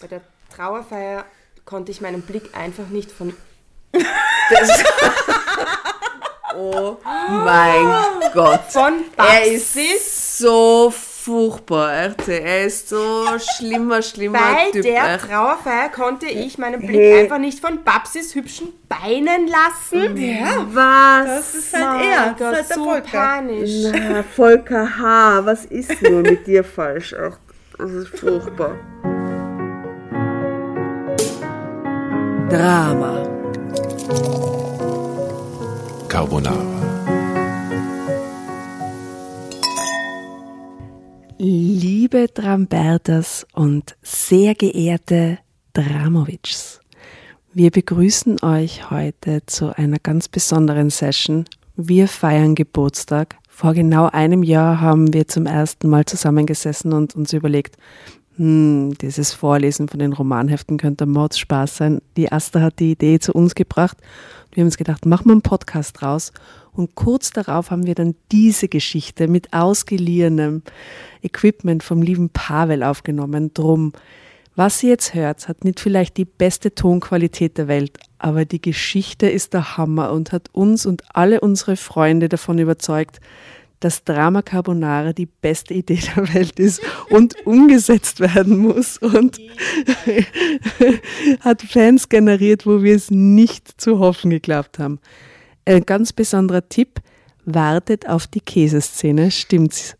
[0.00, 0.20] Bei der
[0.54, 1.24] Trauerfeier
[1.64, 3.34] konnte ich meinen Blick einfach nicht von.
[6.56, 6.96] oh
[7.28, 7.86] mein
[8.32, 8.62] Gott.
[8.70, 12.28] Von Er ist so furchtbar, echt.
[12.28, 14.82] Er ist so schlimmer, schlimmer Bei Typ.
[14.84, 15.26] der echt.
[15.28, 17.20] Trauerfeier konnte ich meinen Blick Hey.
[17.22, 20.16] einfach nicht von Babsis hübschen Beinen lassen.
[20.16, 21.26] Ja, Was?
[21.26, 22.28] das ist halt er.
[22.38, 23.08] Gott, das ist halt so Volker.
[23.10, 23.70] panisch.
[23.92, 27.14] Na, Volker H., was ist nur mit dir falsch?
[27.14, 27.36] Ach,
[27.78, 28.76] das ist furchtbar.
[32.50, 33.22] Drama.
[36.08, 36.56] Carbonara.
[41.38, 45.38] Liebe Drambertas und sehr geehrte
[45.74, 46.80] Dramovics,
[47.52, 51.44] wir begrüßen euch heute zu einer ganz besonderen Session.
[51.76, 53.36] Wir feiern Geburtstag.
[53.48, 57.76] Vor genau einem Jahr haben wir zum ersten Mal zusammengesessen und uns überlegt,
[58.40, 62.00] hm, dieses Vorlesen von den Romanheften könnte Mordspaß sein.
[62.16, 63.98] Die Asta hat die Idee zu uns gebracht.
[64.50, 66.32] Wir haben uns gedacht, machen wir einen Podcast draus.
[66.72, 70.62] Und kurz darauf haben wir dann diese Geschichte mit ausgeliehenem
[71.22, 73.52] Equipment vom lieben Pavel aufgenommen.
[73.52, 73.92] Drum,
[74.56, 79.28] was ihr jetzt hört, hat nicht vielleicht die beste Tonqualität der Welt, aber die Geschichte
[79.28, 83.20] ist der Hammer und hat uns und alle unsere Freunde davon überzeugt,
[83.80, 89.38] dass Drama Carbonara die beste Idee der Welt ist und umgesetzt werden muss und
[91.40, 95.00] hat Fans generiert, wo wir es nicht zu hoffen geglaubt haben.
[95.64, 97.00] Ein ganz besonderer Tipp,
[97.44, 99.96] wartet auf die Käseszene, stimmt's?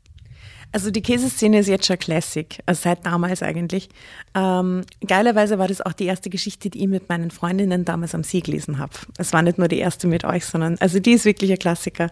[0.73, 3.89] Also die Käseszene ist jetzt schon Classic, also seit damals eigentlich.
[4.37, 8.23] Ähm, geilerweise war das auch die erste Geschichte, die ich mit meinen Freundinnen damals am
[8.23, 8.93] See gelesen habe.
[9.19, 12.11] Es war nicht nur die erste mit euch, sondern also die ist wirklich ein Klassiker.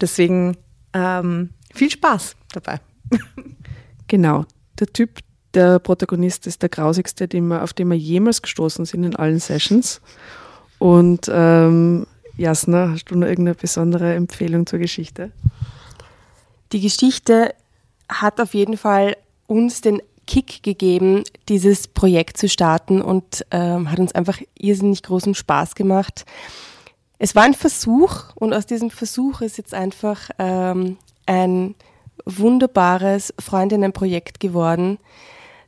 [0.00, 0.56] Deswegen
[0.92, 2.80] ähm, viel Spaß dabei.
[4.08, 4.44] Genau,
[4.80, 5.20] der Typ,
[5.54, 9.38] der Protagonist ist der grausigste, den wir, auf den wir jemals gestoßen sind in allen
[9.38, 10.00] Sessions.
[10.80, 15.30] Und ähm, Jasna, hast du noch irgendeine besondere Empfehlung zur Geschichte?
[16.72, 17.54] Die Geschichte
[18.08, 24.00] hat auf jeden Fall uns den Kick gegeben, dieses Projekt zu starten und ähm, hat
[24.00, 26.24] uns einfach irrsinnig großen Spaß gemacht.
[27.22, 31.74] Es war ein Versuch und aus diesem Versuch ist jetzt einfach ähm, ein
[32.24, 34.98] wunderbares Freundinnenprojekt geworden.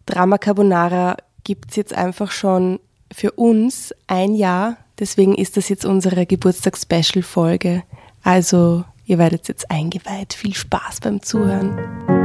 [0.06, 2.80] Drama Carbonara gibt es jetzt einfach schon
[3.12, 4.78] für uns ein Jahr.
[4.98, 7.82] Deswegen ist das jetzt unsere Geburtstags-Special-Folge.
[8.22, 10.32] Also ihr werdet jetzt eingeweiht.
[10.32, 12.21] Viel Spaß beim Zuhören.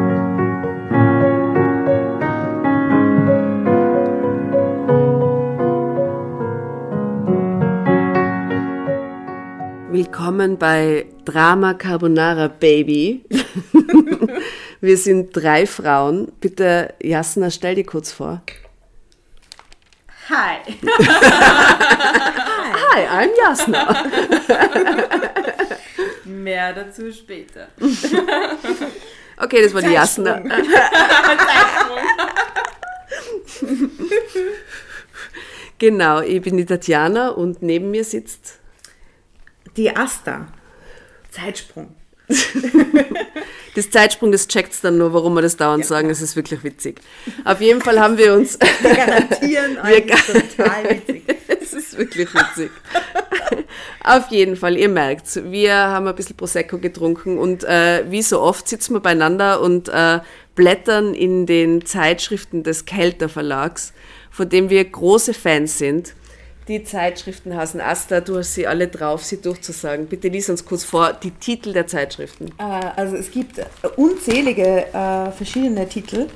[9.98, 13.26] Willkommen bei Drama Carbonara Baby.
[14.80, 16.32] Wir sind drei Frauen.
[16.40, 18.44] Bitte, Jasna, stell dir kurz vor.
[20.30, 20.58] Hi.
[22.92, 24.06] Hi, I'm Jasna.
[26.26, 27.70] Mehr dazu später.
[29.38, 30.44] Okay, das war die Jasna.
[35.80, 38.60] Genau, ich bin die Tatjana und neben mir sitzt
[39.78, 40.48] Die Asta.
[41.32, 41.96] Zeitsprung.
[43.76, 47.00] Das Zeitsprung, das checkt's dann nur, warum wir das dauernd sagen, es ist wirklich witzig.
[47.46, 51.24] Auf jeden Fall haben wir uns, Garantieren Wir euch total witzig.
[51.48, 52.72] es ist wirklich witzig.
[54.04, 58.42] Auf jeden Fall, ihr merkt's, wir haben ein bisschen Prosecco getrunken und äh, wie so
[58.42, 60.22] oft sitzen wir beieinander und äh,
[60.56, 63.94] blättern in den Zeitschriften des Kelter Verlags,
[64.32, 66.16] von dem wir große Fans sind.
[66.68, 70.08] Die Zeitschriften heißen Asta, du hast sie alle drauf, sie durchzusagen.
[70.08, 72.48] Bitte lies uns kurz vor die Titel der Zeitschriften.
[72.58, 72.64] Äh,
[72.96, 76.28] Also es gibt äh, unzählige äh, verschiedene Titel.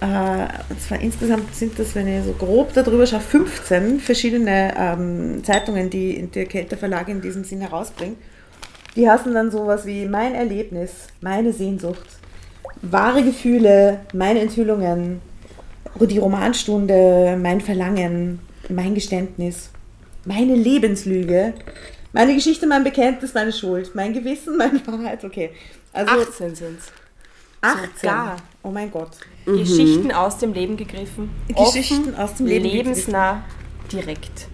[0.00, 5.44] Äh, und zwar insgesamt sind das, wenn ich so grob darüber schaue, 15 verschiedene ähm,
[5.44, 8.16] Zeitungen, die der Kelter Verlag in diesem Sinn herausbringt.
[8.96, 10.90] Die heißen dann sowas wie Mein Erlebnis,
[11.20, 12.06] Meine Sehnsucht,
[12.82, 15.20] Wahre Gefühle, Meine Enthüllungen,
[16.00, 19.70] die Romanstunde, Mein Verlangen, Mein Geständnis,
[20.24, 21.54] Meine Lebenslüge,
[22.12, 25.24] Meine Geschichte, Mein Bekenntnis, Meine Schuld, Mein Gewissen, Meine Wahrheit.
[25.24, 25.50] Okay,
[25.92, 26.92] also 18 sind es.
[27.62, 27.88] 18.
[28.00, 28.36] Sogar.
[28.62, 29.10] Oh mein Gott.
[29.44, 31.30] Geschichten aus dem Leben gegriffen.
[31.48, 33.44] Geschichten aus dem Leben Lebensnah,
[33.90, 34.48] direkt.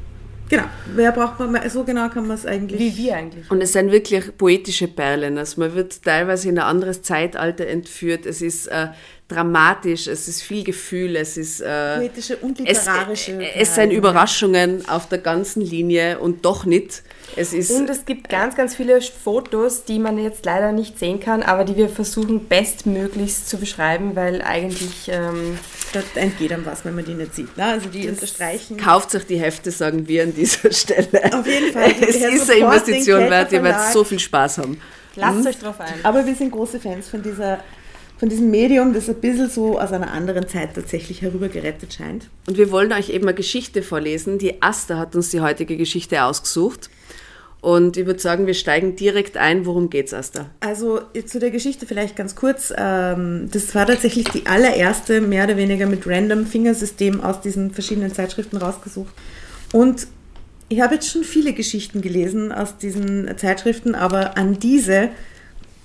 [0.48, 0.64] Genau.
[0.94, 2.78] Wer braucht man, so genau kann man es eigentlich.
[2.78, 3.50] Wie wir eigentlich.
[3.50, 5.38] Und es sind wirklich poetische Perlen.
[5.38, 8.26] Also man wird teilweise in ein anderes Zeitalter entführt.
[8.26, 8.88] Es ist äh,
[9.32, 13.54] dramatisch, es ist viel Gefühl, es ist äh, Poetische und es, literarische.
[13.54, 13.90] es sind.
[13.90, 17.02] Überraschungen auf der ganzen Linie und doch nicht.
[17.34, 21.18] Es ist Und es gibt ganz, ganz viele Fotos, die man jetzt leider nicht sehen
[21.20, 25.58] kann, aber die wir versuchen bestmöglichst zu beschreiben, weil eigentlich ähm,
[25.92, 27.56] Da entgeht einem was, wenn man die nicht sieht.
[27.56, 27.64] Ne?
[27.64, 28.76] Also die unterstreichen.
[28.76, 31.08] kauft euch die Hefte, sagen wir an dieser Stelle.
[31.32, 31.94] Auf jeden Fall.
[32.00, 34.80] Es ist eine Investition wert, ihr werdet so viel Spaß haben.
[35.16, 35.94] lasst euch drauf ein.
[36.02, 37.60] Aber wir sind große Fans von dieser
[38.22, 42.28] von diesem Medium, das ein bisschen so aus einer anderen Zeit tatsächlich herübergerettet scheint.
[42.46, 44.38] Und wir wollen euch eben eine Geschichte vorlesen.
[44.38, 46.88] Die Asta hat uns die heutige Geschichte ausgesucht.
[47.60, 49.66] Und ich würde sagen, wir steigen direkt ein.
[49.66, 50.48] Worum geht's, Asta?
[50.60, 52.72] Also zu der Geschichte vielleicht ganz kurz.
[52.76, 58.14] Ähm, das war tatsächlich die allererste, mehr oder weniger mit random Fingersystem aus diesen verschiedenen
[58.14, 59.12] Zeitschriften rausgesucht.
[59.72, 60.06] Und
[60.68, 65.08] ich habe jetzt schon viele Geschichten gelesen aus diesen Zeitschriften, aber an diese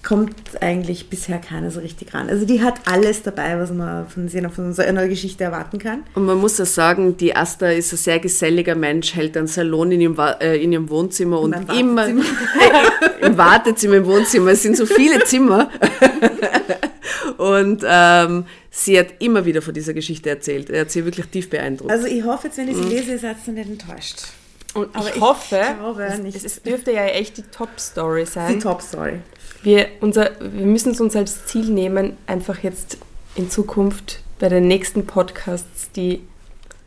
[0.07, 2.29] kommt eigentlich bisher keiner so richtig ran.
[2.29, 6.03] Also die hat alles dabei, was man von, sie- von so einer Geschichte erwarten kann.
[6.15, 9.91] Und man muss ja sagen, die Asta ist ein sehr geselliger Mensch, hält einen Salon
[9.91, 12.07] in ihrem, äh, in ihrem Wohnzimmer und Im immer
[13.21, 14.51] im Wartezimmer, im Wohnzimmer.
[14.51, 15.69] Es sind so viele Zimmer.
[17.37, 20.69] und ähm, sie hat immer wieder von dieser Geschichte erzählt.
[20.69, 21.91] Er hat sie wirklich tief beeindruckt.
[21.91, 24.23] Also ich hoffe jetzt, wenn ich sie lese, ihr seid ihr nicht enttäuscht.
[24.77, 28.59] Und Aber ich ich hoffe, glaube es, es, dürfte ja echt die Top-Story Die sein.
[28.59, 29.21] Top-Story.
[29.63, 32.99] Wir, unser, wir müssen es uns als Ziel nehmen, einfach jetzt
[33.33, 36.21] in Zukunft bei den nächsten Podcasts die,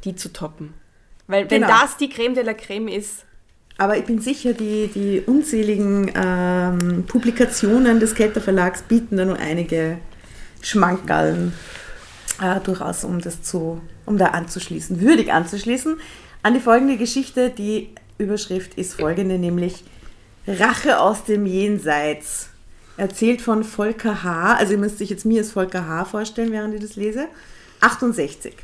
[0.04, 0.72] die zu toppen.
[1.26, 1.72] Weil wenn Genau.
[1.80, 3.24] das die Creme de la Creme ist,
[3.76, 9.36] Aber ich bin sicher, die, die unzähligen ähm, Publikationen des Kelter Verlags bieten da nur
[9.38, 9.98] einige
[10.62, 11.54] Schmankerln
[12.40, 15.96] äh, durchaus, um das zu, um da anzuschließen, würdig anzuschließen.
[16.42, 19.84] An die folgende Geschichte, die Überschrift ist folgende, nämlich
[20.46, 22.48] Rache aus dem Jenseits.
[22.96, 26.06] Erzählt von Volker H., also ihr müsst sich jetzt mir als Volker H.
[26.06, 27.28] vorstellen, während ich das lese.
[27.80, 28.54] 68.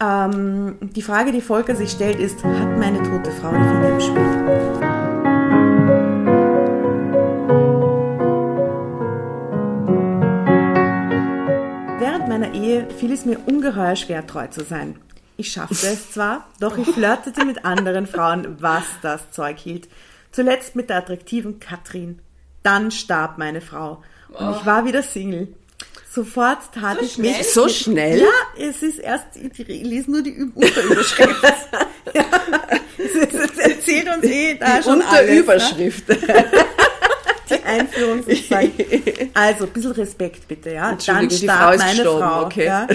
[0.00, 4.00] Ähm, die Frage, die Volker sich stellt, ist, hat meine tote Frau die Finger im
[4.00, 4.16] Spiel?
[11.98, 14.96] Während meiner Ehe fiel es mir ungeheuer schwer, treu zu sein.
[15.36, 19.88] Ich schaffte es zwar, doch ich flirtete mit anderen Frauen, was das Zeug hielt.
[20.32, 22.20] Zuletzt mit der attraktiven Katrin.
[22.62, 25.48] Dann starb meine Frau und ich war wieder Single.
[26.10, 27.46] Sofort tat ich mich...
[27.52, 28.20] So schnell?
[28.20, 31.44] Ja, es ist erst, ich lese nur die Unterüberschrift.
[32.14, 32.24] ja,
[32.96, 35.36] es, es erzählt uns eh da schon Unter alles, ne?
[35.38, 36.04] Überschrift.
[37.48, 38.72] Die Einführung sozusagen.
[39.34, 40.96] Also, ein bisschen Respekt bitte, ja.
[41.06, 42.44] Dann die starb Frau ist meine gestorben, Frau.
[42.44, 42.64] okay.
[42.64, 42.88] Ja.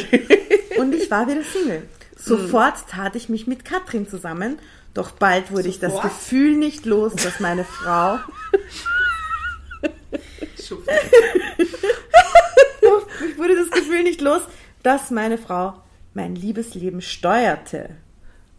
[0.77, 1.83] Und ich war wieder Single.
[2.23, 4.59] Sofort tat ich mich mit Katrin zusammen,
[4.93, 8.19] doch bald wurde ich das Gefühl nicht los, dass meine Frau.
[12.81, 14.41] doch, ich wurde das Gefühl nicht los,
[14.83, 15.73] dass meine Frau
[16.13, 17.89] mein Liebesleben steuerte.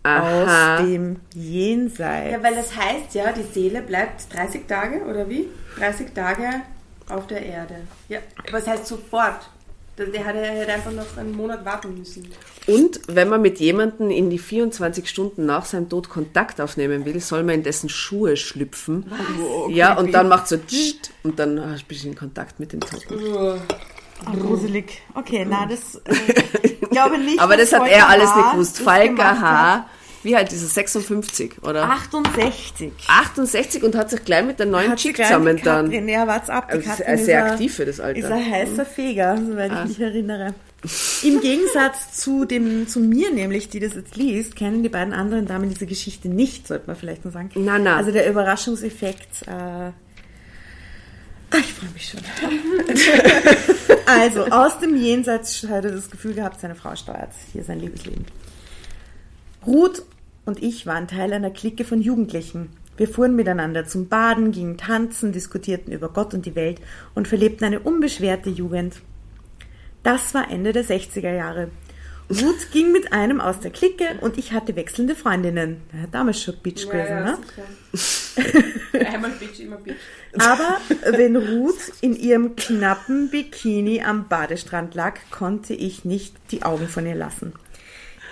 [0.05, 0.75] Aha.
[0.79, 2.33] Aus dem Jenseits.
[2.33, 5.47] Ja, weil das heißt ja, die Seele bleibt 30 Tage oder wie?
[5.79, 6.63] 30 Tage
[7.09, 7.77] auf der Erde.
[8.09, 8.19] Ja,
[8.49, 9.49] aber es heißt sofort.
[9.99, 12.27] Der hätte, er hätte einfach noch einen Monat warten müssen.
[12.67, 17.21] Und wenn man mit jemandem in die 24 Stunden nach seinem Tod Kontakt aufnehmen will,
[17.21, 19.13] soll man in dessen Schuhe schlüpfen.
[19.69, 20.57] ja, und dann macht so
[21.23, 23.61] und dann ah, bist du in Kontakt mit dem Toten.
[24.25, 25.03] Ah, gruselig.
[25.15, 27.41] Okay, na, das äh, ich glaube nicht.
[27.41, 28.79] Aber das hat er alles nicht gewusst.
[28.79, 29.41] Falker.
[29.41, 29.87] H.
[30.23, 30.69] Wie alt ist er?
[30.69, 31.83] 56, oder?
[31.91, 32.93] 68.
[33.09, 35.91] 68 und hat sich gleich mit der neuen Hat Chick zusammen dann.
[36.09, 36.69] Ja, wart's ab.
[36.69, 38.35] Die Also Katrin ist sehr aktiv für das Ist Alter.
[38.35, 40.55] ein heißer Feger, soweit ich mich erinnere.
[41.23, 45.47] Im Gegensatz zu, dem, zu mir nämlich, die das jetzt liest, kennen die beiden anderen
[45.47, 47.51] Damen diese Geschichte nicht, sollte man vielleicht noch sagen.
[47.55, 47.97] Na, na.
[47.97, 49.43] Also der Überraschungseffekt.
[49.47, 49.93] Äh, ah,
[51.53, 52.21] ich freue mich schon.
[54.07, 58.27] also, aus dem Jenseits hat er das Gefühl gehabt, seine Frau steuert hier sein Liebesleben.
[59.65, 60.03] Ruth
[60.45, 62.71] und ich waren Teil einer Clique von Jugendlichen.
[62.97, 66.81] Wir fuhren miteinander zum Baden, gingen tanzen, diskutierten über Gott und die Welt
[67.15, 69.01] und verlebten eine unbeschwerte Jugend.
[70.03, 71.71] Das war Ende der 60er Jahre.
[72.31, 75.83] Ruth ging mit einem aus der Clique und ich hatte wechselnde Freundinnen.
[76.01, 77.39] Hat damals schon Bitch gewesen, ne?
[79.07, 79.97] Einmal Bitch, immer Bitch.
[80.39, 80.79] Aber
[81.17, 87.07] wenn Ruth in ihrem knappen Bikini am Badestrand lag, konnte ich nicht die Augen von
[87.07, 87.53] ihr lassen.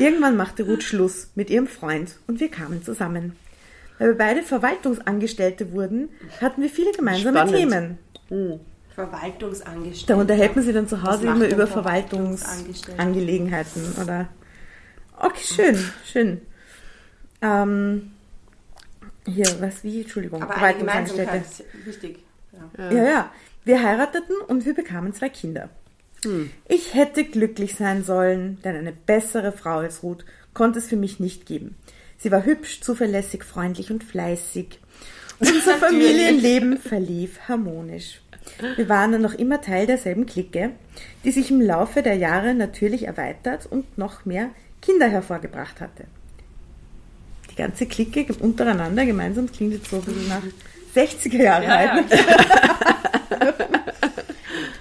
[0.01, 3.37] Irgendwann machte Ruth Schluss mit ihrem Freund und wir kamen zusammen.
[3.99, 6.09] Weil wir beide Verwaltungsangestellte wurden,
[6.41, 7.55] hatten wir viele gemeinsame Spannend.
[7.55, 7.99] Themen.
[8.95, 10.15] Verwaltungsangestellte.
[10.15, 11.67] Da unterhält man sich dann zu Hause immer über?
[11.67, 14.29] Verwaltungsangelegenheiten, oder?
[15.19, 15.77] Okay, schön,
[16.11, 16.41] schön.
[17.43, 18.13] Ähm,
[19.27, 20.01] hier, was, wie?
[20.01, 20.55] Entschuldigung, Aber
[21.37, 22.21] ist wichtig.
[22.79, 22.91] Ja.
[22.91, 23.31] Ja, ja.
[23.65, 25.69] Wir heirateten und wir bekamen zwei Kinder.
[26.69, 30.25] Ich hätte glücklich sein sollen, denn eine bessere Frau als Ruth
[30.55, 31.77] konnte es für mich nicht geben.
[32.19, 34.79] Sie war hübsch, zuverlässig, freundlich und fleißig.
[35.39, 38.21] Unser Familienleben verlief harmonisch.
[38.77, 40.71] Wir waren dann noch immer Teil derselben Clique,
[41.25, 44.51] die sich im Laufe der Jahre natürlich erweitert und noch mehr
[44.83, 46.05] Kinder hervorgebracht hatte.
[47.51, 50.43] Die ganze Clique untereinander gemeinsam klingt jetzt so ein bisschen nach
[50.95, 52.05] 60er Jahre alt.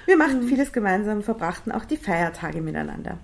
[0.10, 3.20] Wir machten vieles gemeinsam, verbrachten auch die Feiertage miteinander.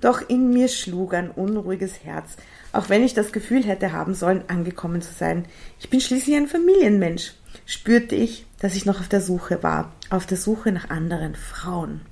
[0.00, 2.36] Doch in mir schlug ein unruhiges Herz,
[2.72, 5.44] auch wenn ich das Gefühl hätte haben sollen, angekommen zu sein.
[5.80, 7.32] Ich bin schließlich ein Familienmensch,
[7.66, 12.02] spürte ich, dass ich noch auf der Suche war, auf der Suche nach anderen Frauen.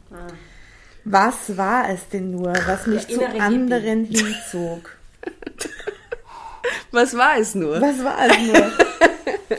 [1.04, 4.96] Was war es denn nur, was mich zu anderen hinzog?
[6.90, 7.80] Was war es nur?
[7.80, 8.72] Was war es nur?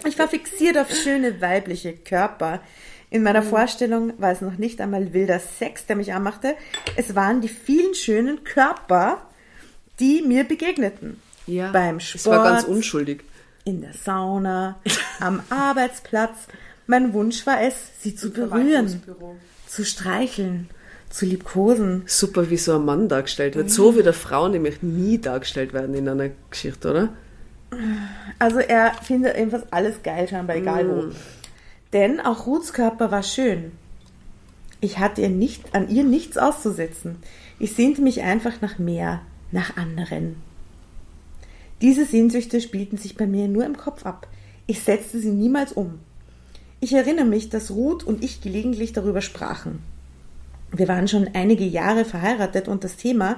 [0.05, 2.59] Ich war fixiert auf schöne weibliche Körper.
[3.13, 3.45] In meiner Mhm.
[3.49, 6.55] Vorstellung war es noch nicht einmal wilder Sex, der mich anmachte.
[6.95, 9.21] Es waren die vielen schönen Körper,
[9.99, 11.21] die mir begegneten.
[11.45, 12.75] Ja, Beim Es war ganz Sport.
[12.75, 13.23] unschuldig.
[13.65, 14.79] In der Sauna,
[15.19, 16.47] am Arbeitsplatz.
[16.87, 19.03] Mein Wunsch war es, sie zu berühren,
[19.67, 20.69] zu streicheln,
[21.11, 22.01] zu liebkosen.
[22.07, 23.69] Super, wie so ein Mann dargestellt wird.
[23.69, 27.09] So wie der Frau nämlich nie dargestellt werden in einer Geschichte, oder?
[28.39, 31.11] Also er findet jedenfalls alles geil, scheinbar egal wo.
[31.93, 33.71] Denn auch Ruths Körper war schön.
[34.81, 37.17] Ich hatte ihr nicht, an ihr nichts auszusetzen.
[37.59, 39.21] Ich sehnte mich einfach nach mehr,
[39.51, 40.35] nach anderen.
[41.81, 44.27] Diese Sehnsüchte spielten sich bei mir nur im Kopf ab.
[44.65, 45.99] Ich setzte sie niemals um.
[46.79, 49.79] Ich erinnere mich, dass Ruth und ich gelegentlich darüber sprachen.
[50.71, 53.37] Wir waren schon einige Jahre verheiratet und das Thema,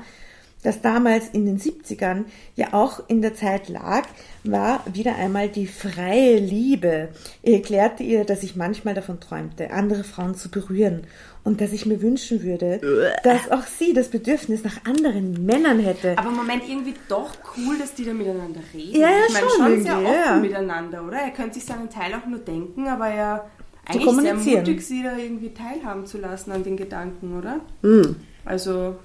[0.63, 4.07] das damals in den 70ern ja auch in der Zeit lag,
[4.43, 7.09] war wieder einmal die freie Liebe.
[7.43, 11.03] Ich erklärte ihr, dass ich manchmal davon träumte, andere Frauen zu berühren
[11.43, 16.17] und dass ich mir wünschen würde, dass auch sie das Bedürfnis nach anderen Männern hätte.
[16.17, 18.99] Aber Moment, irgendwie doch cool, dass die da miteinander reden.
[18.99, 20.35] Ja, ja, ich meine, schon schon sehr offen ja.
[20.37, 21.17] miteinander, oder?
[21.17, 23.45] Er könnte sich seinen Teil auch nur denken, aber ja
[23.85, 27.59] eigentlich sehr mutig, sie da irgendwie teilhaben zu lassen an den Gedanken, oder?
[27.81, 28.15] Hm.
[28.43, 28.95] Also,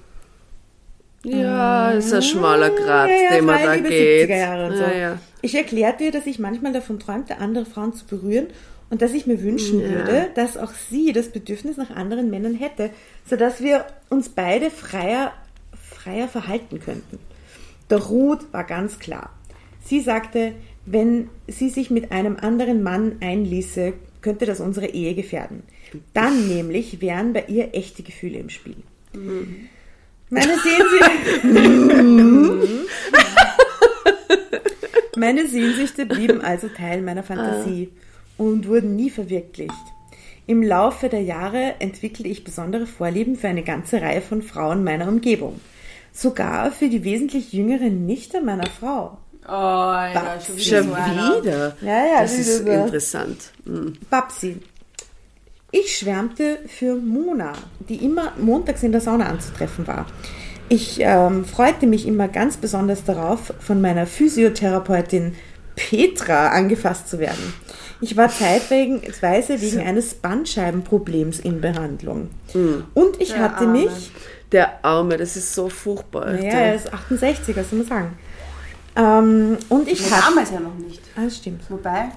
[1.23, 4.29] Ja, ist ein schmaler Grat, ja, ja, den man da geht.
[4.29, 4.83] 70er Jahre und so.
[4.83, 5.19] Ja.
[5.41, 8.47] Ich erklärte ihr, dass ich manchmal davon träumte, andere Frauen zu berühren
[8.89, 12.89] und dass ich mir wünschen würde, dass auch sie das Bedürfnis nach anderen Männern hätte,
[13.29, 15.31] sodass wir uns beide freier,
[15.73, 17.19] freier verhalten könnten.
[17.87, 19.31] Doch Ruth war ganz klar.
[19.83, 20.53] Sie sagte,
[20.85, 25.63] wenn sie sich mit einem anderen Mann einließe, könnte das unsere Ehe gefährden.
[26.13, 28.77] Dann nämlich wären bei ihr echte Gefühle im Spiel.
[30.31, 31.11] Meine Sehnsüchte.
[35.17, 37.89] Meine Sehnsüchte blieben also Teil meiner Fantasie
[38.37, 39.73] und wurden nie verwirklicht.
[40.47, 45.09] Im Laufe der Jahre entwickelte ich besondere Vorlieben für eine ganze Reihe von Frauen meiner
[45.09, 45.59] Umgebung.
[46.13, 49.17] Sogar für die wesentlich jüngere Nichte meiner Frau.
[49.45, 50.89] oh, ja, schon wieder Schon
[51.43, 51.77] wieder?
[51.81, 52.71] Ja, ja, das ist so.
[52.71, 53.51] interessant.
[53.65, 53.97] Mhm.
[54.09, 54.61] Babsi.
[55.71, 57.53] Ich schwärmte für Mona,
[57.87, 60.05] die immer montags in der Sauna anzutreffen war.
[60.67, 65.35] Ich ähm, freute mich immer ganz besonders darauf, von meiner Physiotherapeutin
[65.75, 67.53] Petra angefasst zu werden.
[68.01, 72.29] Ich war zeitweise wegen eines Bandscheibenproblems in Behandlung.
[72.93, 73.83] Und ich hatte Arme.
[73.83, 74.11] mich
[74.51, 76.35] Der Arme, das ist so furchtbar.
[76.35, 78.17] ja, er ist 68, was soll man sagen.
[78.95, 80.23] Ähm, und ich hatte.
[80.29, 81.01] damals ja noch nicht.
[81.15, 81.61] Ah, das stimmt.
[81.69, 82.09] Wobei,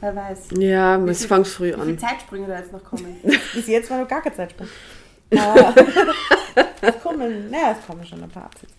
[0.00, 0.38] wer weiß.
[0.58, 1.98] ja es fängt früh Wie viele an.
[1.98, 3.16] Zeitsprünge da jetzt noch kommen.
[3.54, 4.68] Bis jetzt war noch gar kein Zeitsprung.
[5.30, 5.38] Äh,
[6.80, 8.74] es kommen, naja, es kommen schon ein paar Absätze.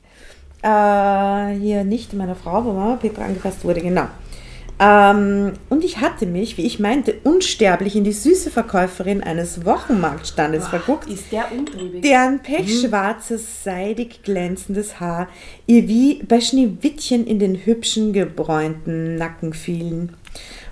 [0.61, 4.07] Äh, hier nicht meiner Frau, wo Mama Petra angefasst wurde, genau.
[4.81, 10.69] Ähm, und ich hatte mich, wie ich meinte, unsterblich in die süße Verkäuferin eines Wochenmarktstandes
[10.69, 11.47] verguckt, Ist der
[12.01, 15.27] deren pechschwarzes, seidig glänzendes Haar
[15.67, 20.13] ihr wie bei Schneewittchen in den hübschen, gebräunten Nacken fielen.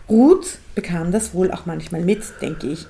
[0.10, 2.86] Ruth bekam das wohl auch manchmal mit, denke ich.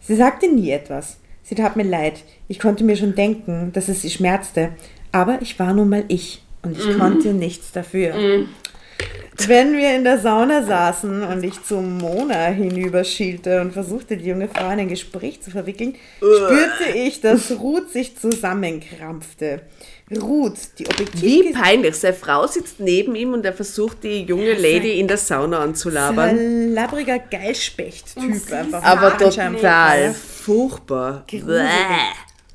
[0.00, 1.18] Sie sagte nie etwas.
[1.42, 2.24] Sie tat mir leid.
[2.48, 4.70] Ich konnte mir schon denken, dass es sie schmerzte.
[5.12, 8.14] Aber ich war nun mal ich und ich konnte nichts dafür.
[9.46, 14.48] Wenn wir in der Sauna saßen und ich zu Mona hinüberschielte und versuchte, die junge
[14.48, 19.62] Frau in ein Gespräch zu verwickeln, spürte ich, dass Ruth sich zusammenkrampfte.
[20.18, 21.94] Ruth, die objektiv Wie peinlich.
[21.94, 26.30] Seine Frau sitzt neben ihm und er versucht, die junge Lady in der Sauna anzulabern.
[26.30, 28.82] ein labbriger Geilspecht-Typ einfach.
[28.82, 31.24] Aber total furchtbar.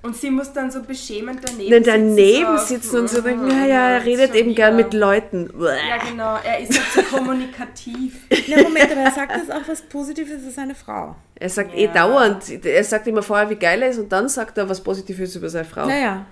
[0.02, 2.82] Und sie muss dann so beschämend daneben Dann daneben sitzen.
[2.84, 5.50] sitzen und so denken, ja, "Mm, ja, er redet eben gern wieder." mit Leuten.
[5.60, 6.38] Ja, genau.
[6.44, 8.18] Er ist halt so kommunikativ.
[8.48, 11.16] Na, Moment, aber er sagt das auch was Positives über seine Frau.
[11.34, 14.60] Er sagt eh dauernd, er sagt immer vorher, wie geil er ist und dann sagt
[14.60, 15.88] er was Positives über seine Frau.
[15.88, 16.26] Naja.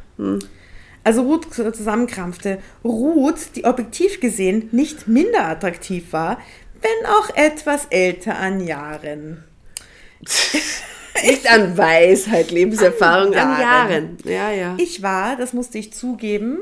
[1.03, 2.59] Also Ruth zusammenkrampfte.
[2.83, 6.37] Ruth, die objektiv gesehen nicht minder attraktiv war,
[6.81, 9.43] wenn auch etwas älter an Jahren.
[11.23, 14.17] Nicht an Weisheit, Lebenserfahrung, an An Jahren.
[14.23, 14.75] Ja, ja.
[14.77, 16.59] Ich war, das musste ich zugeben,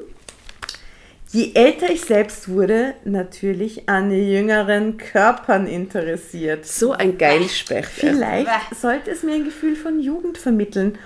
[1.31, 6.65] je älter ich selbst wurde, natürlich an jüngeren Körpern interessiert.
[6.65, 7.89] So ein Geilspecht.
[7.89, 10.97] Vielleicht sollte es mir ein Gefühl von Jugend vermitteln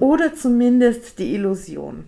[0.00, 2.04] oder zumindest die Illusion.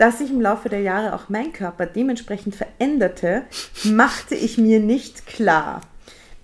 [0.00, 3.42] Dass sich im Laufe der Jahre auch mein Körper dementsprechend veränderte,
[3.84, 5.82] machte ich mir nicht klar.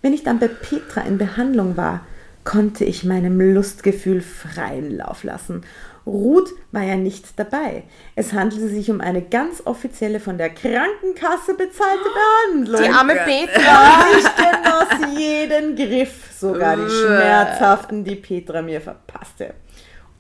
[0.02, 2.04] Wenn ich dann bei Petra in Behandlung war,
[2.44, 5.64] konnte ich meinem Lustgefühl freien Lauf lassen.
[6.04, 7.84] Ruth war ja nicht dabei.
[8.14, 12.10] Es handelte sich um eine ganz offizielle von der Krankenkasse bezahlte
[12.52, 12.82] Behandlung.
[12.82, 14.04] Die arme Petra.
[14.18, 19.54] Ich genoss jeden Griff, sogar die schmerzhaften, die Petra mir verpasste.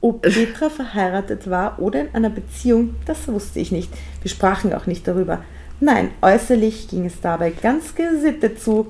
[0.00, 3.90] Ob Petra verheiratet war oder in einer Beziehung, das wusste ich nicht.
[4.22, 5.42] Wir sprachen auch nicht darüber.
[5.80, 8.86] Nein, äußerlich ging es dabei ganz gesittet zu.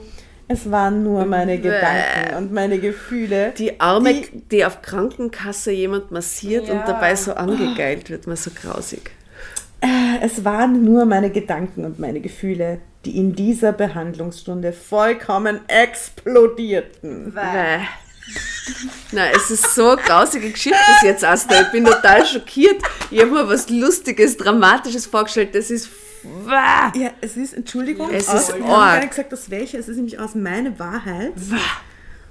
[0.49, 3.53] Es waren nur meine Gedanken und meine Gefühle.
[3.59, 6.75] Die Arme, Die- die, auf Krankenkasse jemand massiert Ja.
[6.75, 9.11] und dabei so angegeilt wird, man so grausig.
[10.23, 17.33] Es waren nur meine Gedanken und meine Gefühle, die in dieser Behandlungsstunde vollkommen explodierten.
[17.35, 17.85] Bäh.
[19.13, 21.61] Na, es ist so eine grausige Geschichte jetzt, Asta.
[21.63, 22.83] Ich bin total schockiert.
[23.11, 25.55] Ich habe mir was Lustiges, Dramatisches vorgestellt.
[25.55, 25.89] Das ist.
[26.23, 27.01] Bäh.
[27.01, 29.89] Ja, es ist, Entschuldigung, Es aus, ist ich habe gar nicht gesagt, aus welcher, es
[29.89, 31.35] ist nämlich aus Meine Wahrheit,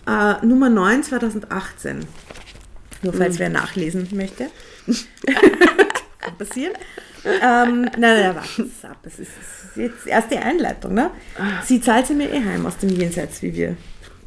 [0.05, 2.05] äh, Nummer 9 2018.
[3.03, 4.49] Nur falls wer nachlesen möchte.
[6.19, 6.73] Kann passieren.
[7.23, 8.97] Ähm, nein, nein, warte es ab.
[9.03, 10.93] Es ist, es ist jetzt erst die Einleitung.
[10.93, 11.11] Ne?
[11.63, 13.77] Sie zahlt sie mir eh heim aus dem Jenseits, wie wir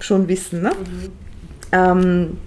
[0.01, 0.63] schon wissen.
[0.63, 0.73] Ne?
[1.73, 2.39] Ähm,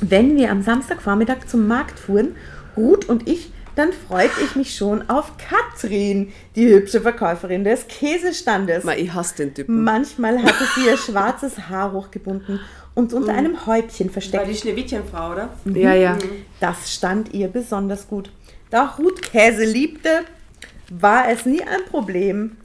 [0.00, 2.34] wenn wir am Samstagvormittag zum Markt fuhren,
[2.76, 8.84] Ruth und ich, dann freute ich mich schon auf Katrin, die hübsche Verkäuferin des Käsestandes.
[8.84, 9.84] Ma, ich hasse den Typen.
[9.84, 12.60] Manchmal hatte sie ihr schwarzes Haar hochgebunden
[12.94, 14.48] und unter einem Häubchen War versteckt.
[14.48, 15.48] die Schneewittchenfrau, oder?
[15.64, 16.18] Ja, ja.
[16.60, 18.30] Das stand ihr besonders gut.
[18.70, 20.08] Da Ruth Käse liebte,
[20.90, 22.56] war es nie ein Problem,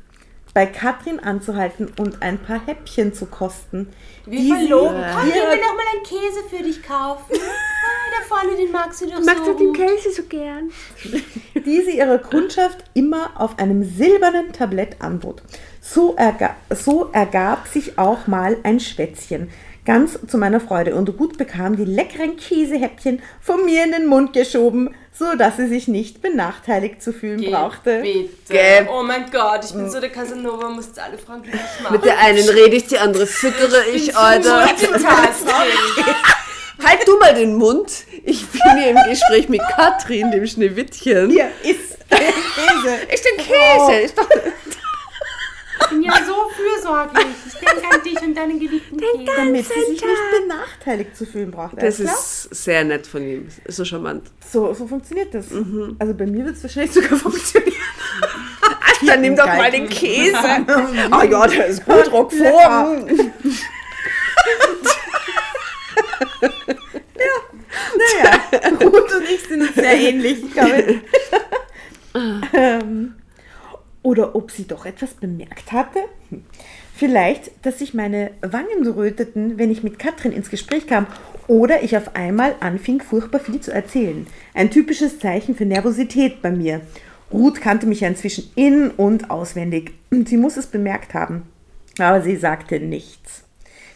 [0.58, 3.89] bei Katrin anzuhalten und ein paar Häppchen zu kosten.
[4.26, 5.06] Wie verlogen.
[5.13, 7.26] Komm, ich will noch mal einen Käse für dich kaufen.
[7.30, 9.74] Da vorne, den magst du doch Magst so du den.
[9.74, 10.72] Käse so gern?
[11.54, 15.43] die sie ihrer Kundschaft immer auf einem silbernen Tablett anbot.
[15.80, 19.52] So, erga so ergab sich auch mal ein Schwätzchen,
[19.88, 20.93] ganz zu meiner Freude.
[20.95, 25.67] Und Ruth bekam die leckeren Käsehäppchen von mir in den Mund geschoben, so dass sie
[25.67, 28.02] sich nicht benachteiligt zu fühlen brauchte.
[28.02, 28.30] Bitte.
[28.50, 28.88] Gell.
[28.91, 31.93] Oh mein Gott, ich bin so der Casanova, muss jetzt alle Frauen glücklich machen.
[31.93, 34.65] Mit der einen rede ich, die andere füttere ich, Alter.
[34.67, 35.06] Multitasking.
[36.86, 37.89] Halt du mal den Mund.
[38.23, 41.32] Ich bin hier im Gespräch mit Katrin, dem Schneewittchen.
[41.32, 42.95] Hier ist Käse.
[43.12, 44.02] Ist der Käse?
[44.04, 44.30] Ist doch
[45.82, 47.26] Ich bin ja so fürsorglich.
[47.48, 49.26] Ich denke an dich und deinen geliebten Käse.
[49.38, 51.78] Damit sie sich nicht benachteiligt zu fühlen brauchte.
[51.78, 52.13] das klar?
[52.13, 53.48] ist sehr nett von ihm.
[53.68, 54.30] So charmant.
[54.52, 55.48] so, so funktioniert das.
[56.00, 57.74] Also bei mir wird es wahrscheinlich sogar funktionieren.
[59.02, 60.38] Ja, nimm doch mal den Käse.
[61.12, 63.08] Ah ja, der ist gut rockform.
[67.98, 68.40] Naja,
[68.82, 71.02] Ruth und ich sind uns sehr ähnlich, ich glaube.
[72.54, 73.16] ähm,
[74.04, 76.00] oder ob sie doch etwas bemerkt hatte.
[76.96, 81.08] Vielleicht, dass sich meine Wangen röteten, wenn ich mit Katrin ins Gespräch kam
[81.48, 84.26] oder ich auf einmal anfing, furchtbar viel zu erzählen.
[84.54, 86.82] Ein typisches Zeichen für Nervosität bei mir.
[87.32, 89.92] Ruth kannte mich ja inzwischen in- und auswendig.
[90.12, 91.44] Sie muss es bemerkt haben.
[92.00, 93.44] Aber sie sagte nichts.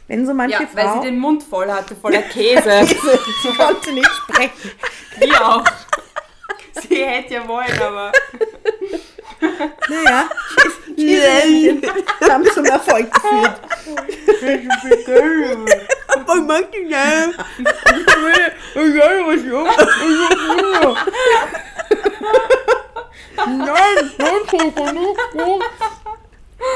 [0.08, 1.02] Wenn so manche Ja, weil Frau...
[1.02, 2.86] sie den Mund voll hatte, voller Käse.
[2.86, 4.72] sie konnte nicht sprechen.
[5.20, 5.64] Wie auch.
[6.88, 8.12] Sie hätte ja wollen, aber.
[9.42, 10.30] Naja,
[10.96, 11.82] Käsehäppchen
[12.30, 13.62] haben zum Erfolg geführt.
[16.08, 17.36] Aber ich mag die nicht.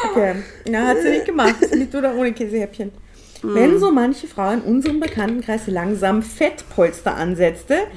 [0.10, 1.56] Okay, na, hat sie nicht gemacht.
[1.75, 2.91] Mit oder ohne Käsehäppchen.
[3.43, 7.88] Wenn so manche Frau in unserem Bekanntenkreis langsam Fettpolster ansetzte,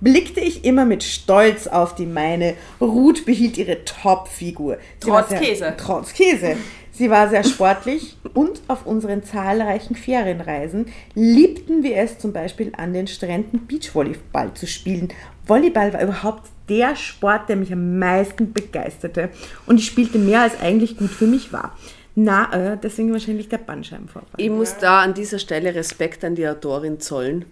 [0.00, 2.54] blickte ich immer mit Stolz auf die meine.
[2.80, 4.78] Ruth behielt ihre Topfigur.
[5.02, 5.74] Sie war Trotz sehr- Käse.
[5.76, 6.56] Trotz Käse.
[6.92, 12.92] Sie war sehr sportlich und auf unseren zahlreichen Ferienreisen liebten wir es zum Beispiel an
[12.92, 15.08] den Stränden Beachvolleyball zu spielen,
[15.46, 19.30] Volleyball war überhaupt der Sport, der mich am meisten begeisterte.
[19.66, 21.78] Und ich spielte mehr, als eigentlich gut für mich war.
[22.16, 24.28] Na, äh, deswegen wahrscheinlich der Bandscheibenvorfall.
[24.36, 27.44] Ich muss da an dieser Stelle Respekt an die Autorin zollen,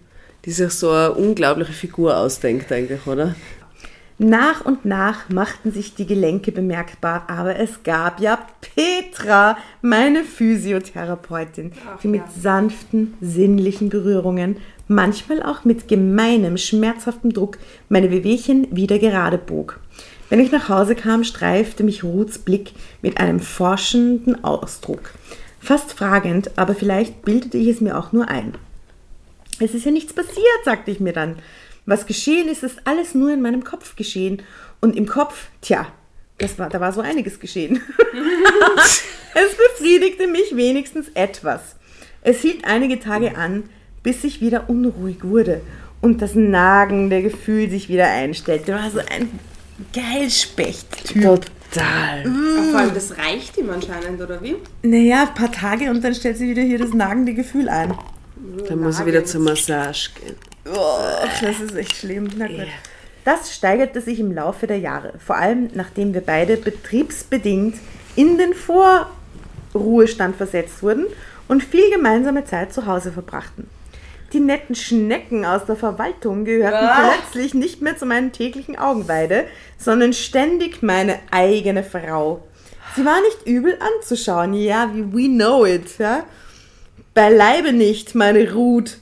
[0.47, 3.35] die sich so eine unglaubliche Figur ausdenkt eigentlich, oder?
[4.17, 11.73] Nach und nach machten sich die Gelenke bemerkbar, aber es gab ja Petra, meine Physiotherapeutin,
[12.01, 14.55] die mit sanften, sinnlichen Berührungen,
[14.87, 17.57] manchmal auch mit gemeinem, schmerzhaftem Druck,
[17.89, 19.81] meine Wehwehchen wieder gerade bog.
[20.29, 25.11] Wenn ich nach Hause kam, streifte mich Ruths Blick mit einem forschenden Ausdruck.
[25.59, 28.53] Fast fragend, aber vielleicht bildete ich es mir auch nur ein.
[29.59, 31.37] Es ist ja nichts passiert, sagte ich mir dann.
[31.85, 34.43] Was geschehen ist, ist alles nur in meinem Kopf geschehen.
[34.81, 35.87] Und im Kopf, tja,
[36.37, 37.81] das war, da war so einiges geschehen.
[39.33, 41.75] es befriedigte mich wenigstens etwas.
[42.21, 43.63] Es hielt einige Tage an,
[44.03, 45.61] bis ich wieder unruhig wurde
[46.01, 48.73] und das nagende Gefühl sich wieder einstellte.
[48.73, 49.39] War so ein
[49.93, 51.21] Geilspecht-Typ.
[51.21, 52.23] Total.
[52.71, 54.55] Vor allem, das reicht ihm anscheinend, oder wie?
[54.83, 57.93] Naja, ein paar Tage und dann stellt sich wieder hier das nagende Gefühl ein.
[58.67, 60.35] Dann muss ich wieder zur Massage gehen.
[60.73, 60.99] Oh,
[61.41, 62.29] das ist echt schlimm.
[62.37, 62.67] Na gut.
[63.23, 67.75] Das steigerte sich im Laufe der Jahre, vor allem nachdem wir beide betriebsbedingt
[68.15, 71.07] in den Vorruhestand versetzt wurden
[71.47, 73.69] und viel gemeinsame Zeit zu Hause verbrachten.
[74.33, 79.45] Die netten Schnecken aus der Verwaltung gehörten plötzlich nicht mehr zu meinen täglichen Augenweide,
[79.77, 82.43] sondern ständig meine eigene Frau.
[82.95, 86.23] Sie war nicht übel anzuschauen, ja, wie we know it, ja.
[87.17, 88.99] Beileibe nicht, meine Ruth.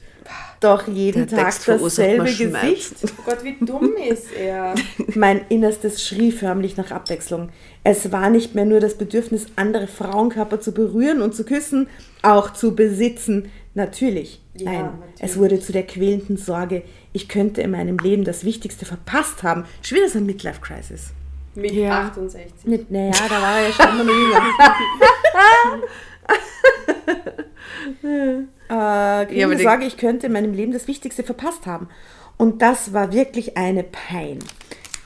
[0.62, 2.24] Doch jeden Der Tag Text dasselbe.
[2.24, 2.94] Gesicht.
[3.04, 4.74] Oh Gott, wie dumm ist er.
[5.16, 7.50] Mein Innerstes schrie förmlich nach Abwechslung.
[7.84, 11.88] Es war nicht mehr nur das Bedürfnis, andere Frauenkörper zu berühren und zu küssen,
[12.22, 13.52] auch zu besitzen.
[13.74, 14.42] Natürlich.
[14.58, 15.02] Ja, Nein, natürlich.
[15.20, 19.66] es wurde zu der quälenden Sorge, ich könnte in meinem Leben das Wichtigste verpasst haben.
[19.82, 21.12] Schon wieder so ein Midlife-Crisis.
[21.56, 22.08] Mit Ja.
[22.08, 22.66] 68.
[22.66, 24.42] Mit, naja, da war er ja schon noch jünger.
[28.04, 31.90] äh, Ja, Sorge, ich könnte in meinem Leben das Wichtigste verpasst haben.
[32.38, 34.40] Und das war wirklich eine Pein.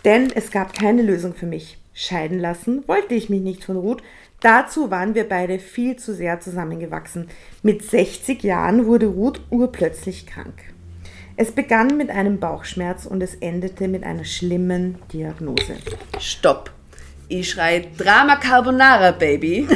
[0.05, 1.77] Denn es gab keine Lösung für mich.
[1.93, 4.01] Scheiden lassen wollte ich mich nicht von Ruth.
[4.39, 7.27] Dazu waren wir beide viel zu sehr zusammengewachsen.
[7.61, 10.63] Mit 60 Jahren wurde Ruth urplötzlich krank.
[11.35, 15.77] Es begann mit einem Bauchschmerz und es endete mit einer schlimmen Diagnose.
[16.19, 16.71] Stopp.
[17.31, 19.67] Ich schrei Drama Carbonara, Baby.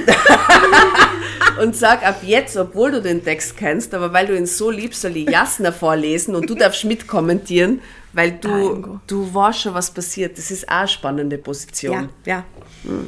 [1.61, 5.01] und sag ab jetzt, obwohl du den Text kennst, aber weil du ihn so liebst,
[5.01, 7.79] soll ich Jasna vorlesen und du darfst mitkommentieren,
[8.11, 10.35] weil du, du weißt schon, was passiert.
[10.37, 12.09] Das ist auch eine spannende Position.
[12.25, 12.43] Ja,
[12.83, 12.99] ja.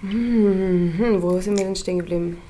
[0.00, 2.42] Hm, wo sind wir denn stehen geblieben?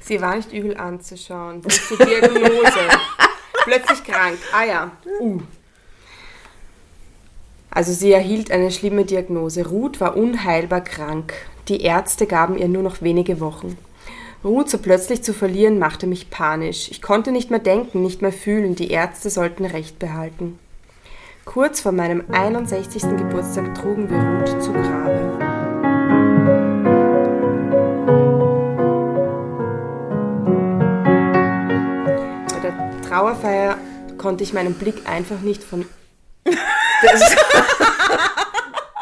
[0.00, 1.60] Sie war nicht übel anzuschauen.
[1.62, 2.88] Die Diagnose.
[3.64, 4.38] Plötzlich krank.
[4.52, 4.90] Ah ja.
[5.20, 5.40] Uh.
[7.74, 9.66] Also sie erhielt eine schlimme Diagnose.
[9.66, 11.34] Ruth war unheilbar krank.
[11.68, 13.76] Die Ärzte gaben ihr nur noch wenige Wochen.
[14.44, 16.88] Ruth so plötzlich zu verlieren, machte mich panisch.
[16.90, 18.76] Ich konnte nicht mehr denken, nicht mehr fühlen.
[18.76, 20.58] Die Ärzte sollten Recht behalten.
[21.44, 23.02] Kurz vor meinem 61.
[23.02, 25.38] Geburtstag trugen wir Ruth zu Grabe.
[32.52, 33.78] Bei der Trauerfeier
[34.16, 35.84] konnte ich meinen Blick einfach nicht von
[37.12, 37.36] Das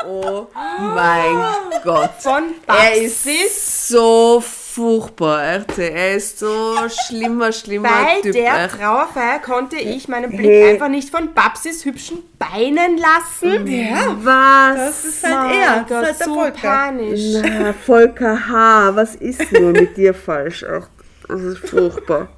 [0.06, 0.46] oh
[0.78, 1.36] mein
[1.84, 2.10] Gott.
[2.20, 5.78] von Er ist so furchtbar, echt.
[5.78, 8.32] Er ist so schlimmer, schlimmer bei Typ.
[8.32, 8.78] der echt.
[8.80, 13.66] Trauerfeier konnte ich meinen Blick einfach nicht von Babsis hübschen Beinen lassen.
[13.66, 14.76] Ja, Was?
[14.76, 15.84] das ist halt er.
[15.88, 16.58] Gott, Das ist halt der so Volker.
[16.68, 17.20] panisch.
[17.42, 20.64] Na, Volker H., was ist nur mit dir falsch?
[20.64, 20.88] Ach,
[21.28, 22.28] das ist furchtbar.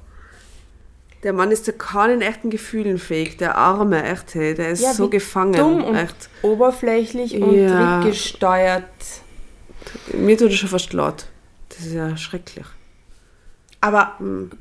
[1.23, 3.37] Der Mann ist zu keinen echten Gefühlen fähig.
[3.37, 5.53] Der Arme, echt, hey, der ist Ja, so gefangen.
[5.53, 6.29] Dumm und echt.
[6.43, 8.01] oberflächlich und Ja.
[8.01, 8.83] trickgesteuert.
[10.13, 11.25] Mir tut das schon fast laut.
[11.69, 12.65] Das ist ja schrecklich.
[13.81, 14.17] Aber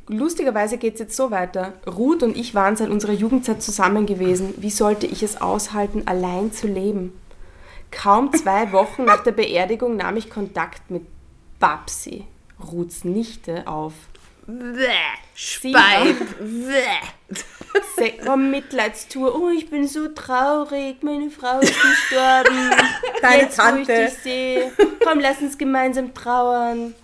[0.08, 1.72] lustigerweise geht es jetzt so weiter.
[1.86, 4.52] Ruth und ich waren seit unserer Jugendzeit zusammen gewesen.
[4.58, 7.12] Wie sollte ich es aushalten, allein zu leben?
[7.90, 11.02] Kaum zwei Wochen nach der Beerdigung nahm ich Kontakt mit
[11.58, 12.24] Babsi,
[12.72, 13.94] Ruths Nichte, auf.
[15.34, 16.16] Speib.
[17.96, 19.34] Se war Mitleidstour.
[19.34, 21.02] Oh, ich bin so traurig.
[21.02, 22.70] Meine Frau ist gestorben.
[23.22, 24.04] Deine Jetzt, wo ich Tante.
[24.04, 24.72] dich sehe.
[25.04, 26.94] Komm, lass uns gemeinsam trauern.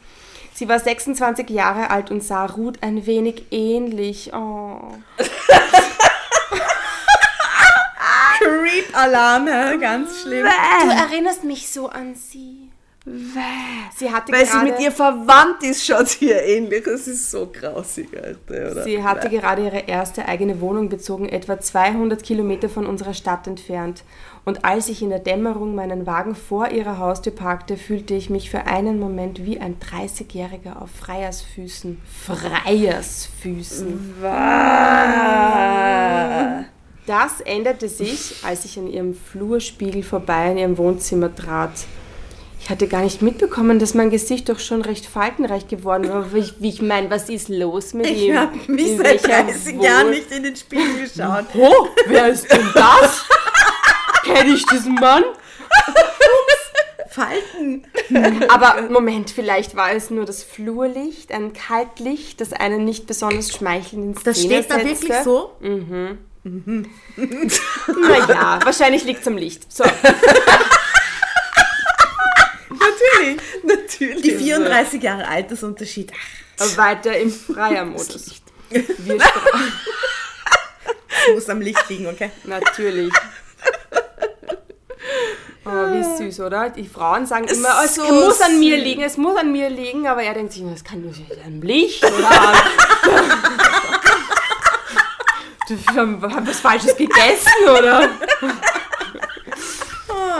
[0.55, 4.33] Sie war 26 Jahre alt und sah Ruth ein wenig ähnlich.
[4.35, 4.93] Oh.
[8.39, 9.79] Creep-Alarm, hä?
[9.79, 10.47] ganz schlimm.
[10.47, 12.60] Du erinnerst mich so an sie.
[13.97, 16.85] Sie hatte Weil sie gerade, mit ihr verwandt ist, schaut sie ihr ähnlich.
[16.85, 18.73] Das ist so grausig, Alter.
[18.73, 18.85] Oder?
[18.85, 24.05] Sie hatte gerade ihre erste eigene Wohnung bezogen, etwa 200 Kilometer von unserer Stadt entfernt.
[24.45, 28.49] Und als ich in der Dämmerung meinen Wagen vor ihrer Haustür parkte, fühlte ich mich
[28.51, 32.01] für einen Moment wie ein 30-Jähriger auf Freiersfüßen.
[32.27, 34.15] Freiersfüßen.
[37.07, 41.73] Das änderte sich, als ich an ihrem Flurspiegel vorbei in ihrem Wohnzimmer trat.
[42.63, 46.33] Ich hatte gar nicht mitbekommen, dass mein Gesicht doch schon recht faltenreich geworden war.
[46.35, 48.39] Wie ich, ich meine, was ist los mit Ich ihm?
[48.39, 51.47] habe mich In seit welcher 30 Wohl- Jahren nicht in den Spiegel geschaut.
[51.55, 53.25] Oh, wer ist denn das?
[54.25, 55.25] Kenn ich diesen Mann?
[57.09, 57.85] Falten.
[58.49, 64.17] Aber Moment, vielleicht war es nur das Flurlicht, ein Kaltlicht, das einen nicht besonders schmeichelnd
[64.17, 65.09] ins Das Szene steht da setzte.
[65.09, 65.57] wirklich so?
[68.01, 69.73] Naja, wahrscheinlich liegt es am Licht.
[69.73, 69.83] So,
[73.21, 73.41] Natürlich.
[73.63, 74.23] Natürlich.
[74.23, 76.13] Die 34 Jahre Altersunterschied.
[76.59, 78.43] Ach, weiter im Freier-Modus.
[78.71, 79.19] Wir
[81.35, 82.31] muss am Licht liegen, okay?
[82.45, 83.13] Natürlich.
[85.65, 86.71] Oh, wie süß, oder?
[86.71, 90.07] Die Frauen sagen immer, es so muss an mir liegen, es muss an mir liegen,
[90.07, 91.13] aber er denkt sich, das kann nur
[91.45, 92.31] am Licht oder
[95.95, 98.09] haben, haben was Falsches gegessen, oder?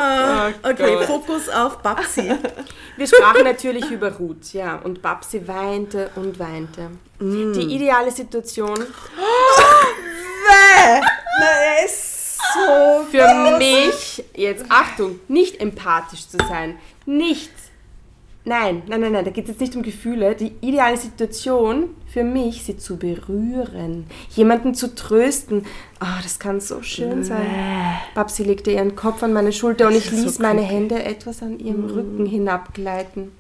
[0.03, 1.05] Oh Okay, Gott.
[1.05, 2.33] Fokus auf Babsi.
[2.97, 6.91] Wir sprachen natürlich über Ruth, ja, und Babsi weinte und weinte.
[7.21, 8.75] Die ideale Situation
[11.39, 13.07] Na, er ist so.
[13.11, 17.51] für mich, jetzt Achtung, nicht empathisch zu sein, nicht,
[18.45, 22.25] nein, nein, nein, nein, da geht es jetzt nicht um Gefühle, die ideale Situation für
[22.25, 25.67] mich, sie zu berühren, jemanden zu trösten,
[25.99, 27.47] ah, das kann so schön sein.
[28.15, 31.85] Babsi legte ihren Kopf an meine Schulter und ich ließ meine Hände etwas an ihrem
[31.85, 33.33] Rücken hinabgleiten.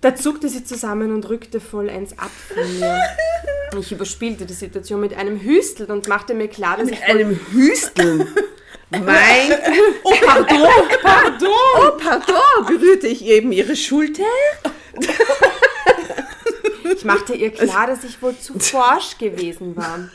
[0.00, 3.00] Da zuckte sie zusammen und rückte vollends ab von mir.
[3.78, 7.40] Ich überspielte die Situation mit einem Hüstel und machte mir klar, dass ich voll Einem
[7.52, 8.26] Hüsteln.
[8.90, 9.04] Mein.
[10.04, 10.68] Oh, pardon,
[11.02, 11.48] pardon.
[11.76, 14.22] Oh, pardon, berührte ich eben ihre Schulter?
[16.96, 20.08] Ich machte ihr klar, dass ich wohl zu forsch gewesen war.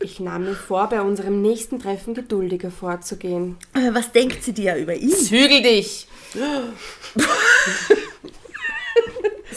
[0.00, 3.56] Ich nahm mir vor, bei unserem nächsten Treffen geduldiger vorzugehen.
[3.74, 5.10] Äh, Was denkt sie dir über ihn?
[5.10, 6.06] Zügel dich!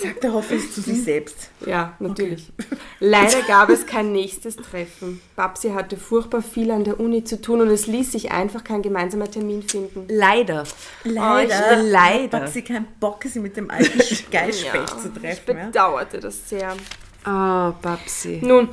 [0.01, 1.49] Sagt er hoffentlich zu sich selbst.
[1.65, 2.51] Ja, natürlich.
[2.99, 5.21] Leider gab es kein nächstes Treffen.
[5.35, 8.81] Babsi hatte furchtbar viel an der Uni zu tun und es ließ sich einfach kein
[8.81, 10.05] gemeinsamer Termin finden.
[10.07, 10.63] Leider.
[11.03, 11.77] Leider.
[11.77, 12.39] will leider.
[12.39, 13.99] Babsi keinen Bock, sie mit dem alten
[14.31, 15.57] Geilspecht zu ich treffen.
[15.57, 15.65] Ja?
[15.65, 16.75] bedauerte das sehr.
[17.25, 18.39] Oh, Babsi.
[18.41, 18.69] Nun,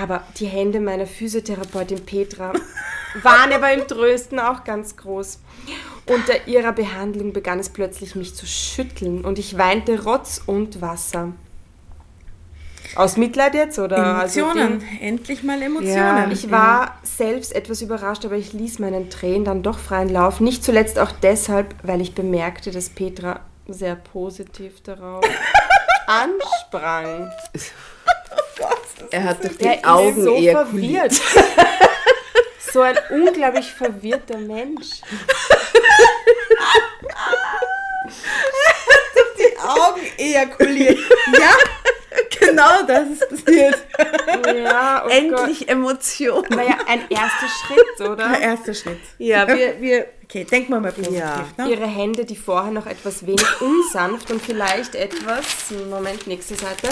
[0.00, 2.52] aber die Hände meiner Physiotherapeutin Petra
[3.22, 5.40] waren ja beim Trösten auch ganz groß.
[6.06, 11.32] Unter ihrer Behandlung begann es plötzlich mich zu schütteln und ich weinte Rotz und Wasser.
[12.96, 14.16] Aus Mitleid jetzt oder?
[14.16, 14.78] Also Emotionen.
[14.80, 15.94] ging- Endlich mal Emotionen.
[15.96, 20.40] Ja, ich war selbst etwas überrascht, aber ich ließ meinen Tränen dann doch freien Lauf.
[20.40, 25.24] Nicht zuletzt auch deshalb, weil ich bemerkte, dass Petra sehr positiv darauf
[26.08, 27.30] ansprang.
[29.10, 31.14] Er hat durch die Augen ist so ejakuliert.
[31.14, 31.58] verwirrt.
[32.72, 35.00] so ein unglaublich verwirrter Mensch.
[39.38, 40.98] die Augen ejakuliert.
[41.32, 41.52] ja,
[42.38, 43.78] genau das ist passiert.
[44.54, 46.44] Ja, oh Endlich Emotionen.
[46.48, 46.56] Gott.
[46.56, 48.28] War ja ein erster Schritt, oder?
[48.28, 49.00] Der erste Schritt.
[49.18, 51.18] Ja, wir, wir, Okay, denk mal mal positiv.
[51.18, 51.44] Ja.
[51.58, 51.70] Ne?
[51.70, 56.88] Ihre Hände, die vorher noch etwas wenig unsanft und vielleicht etwas, Moment, nächste Seite,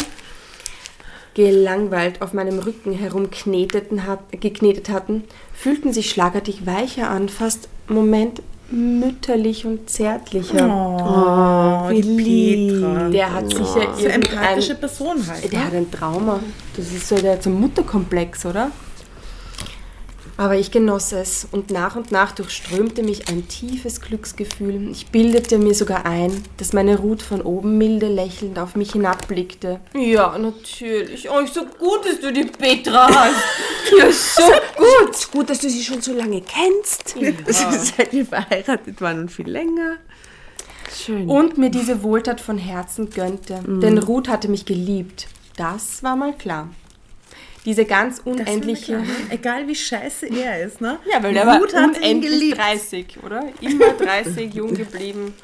[1.38, 5.22] gelangweilt auf meinem Rücken herumkneteten hat, geknetet hatten,
[5.54, 10.66] fühlten sich schlagartig weicher an, fast, Moment, mütterlich und zärtlicher.
[10.68, 13.08] Oh, wie die Petra.
[13.10, 14.22] Der hat sicher So eine irgendein...
[14.22, 15.52] empathische Person halt.
[15.52, 15.64] Der Ne?
[15.64, 16.40] hat ein Trauma.
[16.76, 18.72] Das ist so der zum Mutterkomplex, oder?
[20.38, 24.88] Aber ich genoss es und nach und nach durchströmte mich ein tiefes Glücksgefühl.
[24.88, 29.80] Ich bildete mir sogar ein, dass meine Ruth von oben milde lächelnd auf mich hinabblickte.
[29.94, 31.28] Ja, natürlich.
[31.28, 33.42] Oh, so gut, dass du die Petra hast.
[33.98, 34.42] Ja, so
[34.76, 35.32] gut.
[35.32, 37.16] gut, dass du sie schon so lange kennst.
[37.16, 39.96] Seit wir verheiratet waren und viel länger.
[40.94, 41.28] Schön.
[41.28, 43.60] Und mir diese Wohltat von Herzen gönnte.
[43.66, 45.26] Denn Ruth hatte mich geliebt.
[45.56, 46.68] Das war mal klar.
[47.68, 48.96] Diese ganz unendliche...
[48.96, 49.06] ne?
[49.28, 50.98] Egal wie scheiße er ist, ne?
[51.12, 52.56] Ja, weil der war unendlich geliebt.
[52.56, 53.44] 30, oder?
[53.60, 55.34] Immer 30, jung geblieben.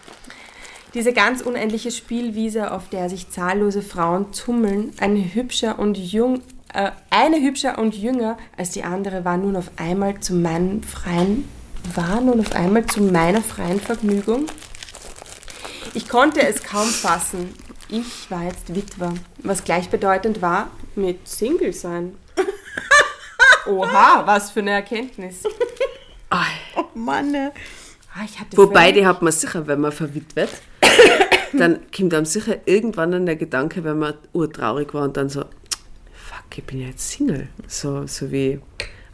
[0.95, 6.41] Diese ganz unendliche Spielwiese, auf der sich zahllose Frauen tummeln, ein hübscher und jung,
[6.73, 11.47] äh, eine hübscher und jünger als die andere, war nun auf einmal zu meinem freien,
[11.95, 14.47] war nun auf einmal zu meiner freien Vergnügung.
[15.93, 17.55] Ich konnte es kaum fassen.
[17.91, 22.17] Ich war jetzt Witwer, was gleichbedeutend war mit Single sein.
[23.67, 25.43] Oha, was für eine Erkenntnis.
[26.77, 27.31] Oh Mann.
[27.33, 27.53] ne.
[28.15, 30.51] Ah, ich hatte Wobei, die hat man sicher, wenn man verwitwet,
[31.53, 35.41] dann kommt einem sicher irgendwann dann der Gedanke, wenn man urtraurig war und dann so,
[36.13, 37.49] fuck, ich bin ja jetzt Single.
[37.67, 38.61] So, so wie,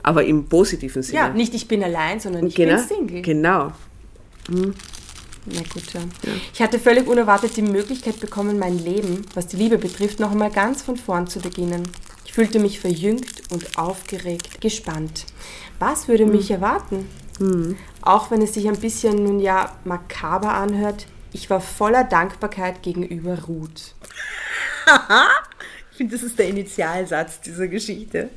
[0.02, 1.18] aber im positiven Sinne.
[1.18, 3.22] Ja, nicht ich bin allein, sondern ich genau, bin Single.
[3.22, 3.72] Genau.
[5.46, 6.00] Na gut, ja.
[6.52, 10.50] Ich hatte völlig unerwartet die Möglichkeit bekommen, mein Leben, was die Liebe betrifft, noch einmal
[10.50, 11.88] ganz von vorn zu beginnen.
[12.24, 15.26] Ich fühlte mich verjüngt und aufgeregt, gespannt.
[15.78, 17.08] Was würde mich erwarten?
[18.02, 23.38] Auch wenn es sich ein bisschen, nun ja, makaber anhört, ich war voller Dankbarkeit gegenüber
[23.44, 23.94] Ruth.
[25.92, 28.30] Ich finde, das ist der Initialsatz dieser Geschichte.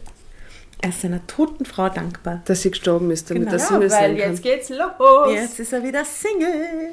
[0.83, 2.41] Er ist seiner toten Frau dankbar.
[2.43, 3.53] Dass sie gestorben ist, damit Genau.
[3.53, 4.41] das Single sein kann.
[4.41, 5.31] geht's los.
[5.33, 6.91] Jetzt ist er wieder Single.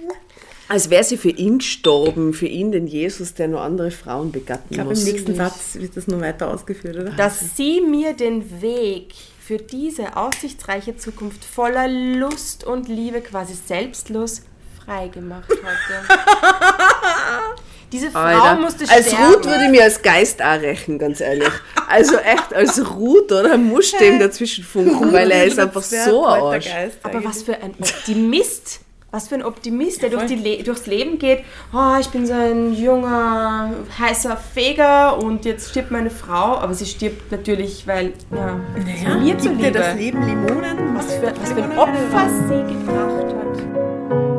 [0.68, 4.66] Als wäre sie für ihn gestorben, für ihn, den Jesus, der nur andere Frauen begatten
[4.70, 5.04] Ich glaube, muss.
[5.04, 7.10] im nächsten Satz wird das nur weiter ausgeführt, oder?
[7.10, 14.42] dass sie mir den Weg für diese aussichtsreiche Zukunft voller Lust und Liebe quasi selbstlos
[14.84, 16.20] freigemacht hatte.
[17.92, 19.34] Diese Frau Alter, musste als sterben.
[19.34, 21.50] Ruth würde ich mir als Geist auch rächen, ganz ehrlich.
[21.88, 23.56] Also echt, als Ruth, oder?
[23.58, 26.68] Muss dem dazwischen funken, weil er ist einfach so ein Arsch.
[27.02, 28.80] Aber was für ein Optimist.
[29.12, 31.40] Was für ein Optimist, der durch die Le durchs Leben geht.
[31.74, 36.58] Oh, ich bin so ein junger, heißer Feger und jetzt stirbt meine Frau.
[36.58, 38.60] Aber sie stirbt natürlich, weil, ja,
[39.02, 39.70] Ja, mir gibt dir zuliebe.
[39.72, 40.94] das Leben Limonen?
[40.96, 44.29] was für, was für ein Opfer sie gebracht hat.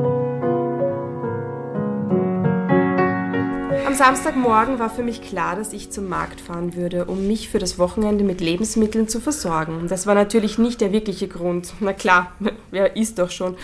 [3.85, 7.57] Am Samstagmorgen war für mich klar, dass ich zum Markt fahren würde, um mich für
[7.57, 9.87] das Wochenende mit Lebensmitteln zu versorgen.
[9.87, 11.73] Das war natürlich nicht der wirkliche Grund.
[11.79, 12.31] Na klar,
[12.71, 13.55] wer isst doch schon.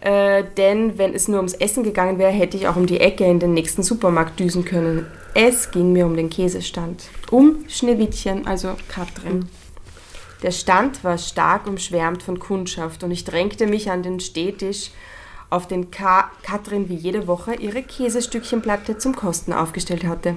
[0.00, 3.24] Äh, denn wenn es nur ums Essen gegangen wäre, hätte ich auch um die Ecke
[3.24, 5.06] in den nächsten Supermarkt düsen können.
[5.34, 7.04] Es ging mir um den Käsestand.
[7.30, 9.48] Um Schneewittchen, also Katrin.
[10.42, 14.92] Der Stand war stark umschwärmt von Kundschaft und ich drängte mich an den Stehtisch,
[15.50, 20.36] auf den Ka Katrin wie jede Woche ihre Käsestückchenplatte zum Kosten aufgestellt hatte.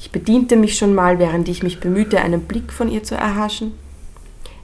[0.00, 3.72] Ich bediente mich schon mal, während ich mich bemühte, einen Blick von ihr zu erhaschen.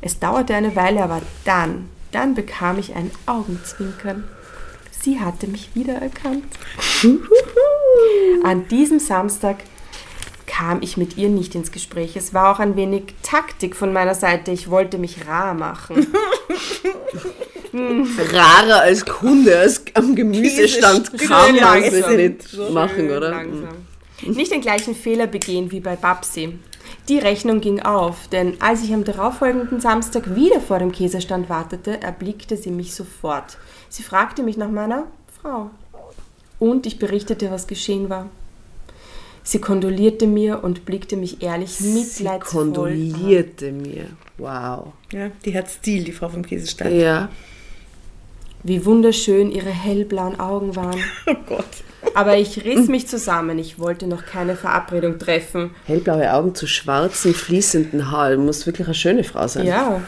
[0.01, 4.25] Es dauerte eine Weile, aber dann, dann bekam ich ein Augenzwinkern.
[4.91, 6.45] Sie hatte mich wiedererkannt.
[8.43, 9.59] An diesem Samstag
[10.49, 12.17] kam ich mit ihr nicht ins Gespräch.
[12.17, 14.51] Es war auch ein wenig Taktik von meiner Seite.
[14.51, 16.09] Ich wollte mich rar machen.
[17.73, 23.31] Rarer als Kunde, als am Gemüsestand kann man sich nicht So machen, oder?
[23.31, 23.69] Langsam.
[24.27, 26.59] Nicht den gleichen Fehler begehen wie bei Babsi.
[27.09, 32.03] Die Rechnung ging auf, denn als ich am darauffolgenden Samstag wieder vor dem Käsestand wartete,
[32.03, 33.59] erblickte sie mich sofort.
[33.89, 35.05] Sie fragte mich nach meiner
[35.41, 35.71] Frau.
[36.59, 38.29] Und ich berichtete, was geschehen war.
[39.49, 42.73] Sie kondolierte mir und blickte mich ehrlich Sie mitleidsvoll an.
[42.75, 44.05] kondolierte mir.
[44.37, 44.93] Wow.
[45.11, 46.93] Ja, die hat Stil, die Frau vom Käsestand.
[46.95, 47.31] Ja.
[48.63, 51.01] Wie wunderschön ihre hellblauen Augen waren.
[51.27, 51.65] Oh Gott.
[52.15, 53.59] Aber ich riss mich zusammen.
[53.59, 55.71] Ich wollte noch keine Verabredung treffen.
[55.87, 58.45] Hellblaue Augen zu schwarzen, fließenden Haaren.
[58.45, 59.65] Muss wirklich eine schöne Frau sein.
[59.65, 60.03] Ja.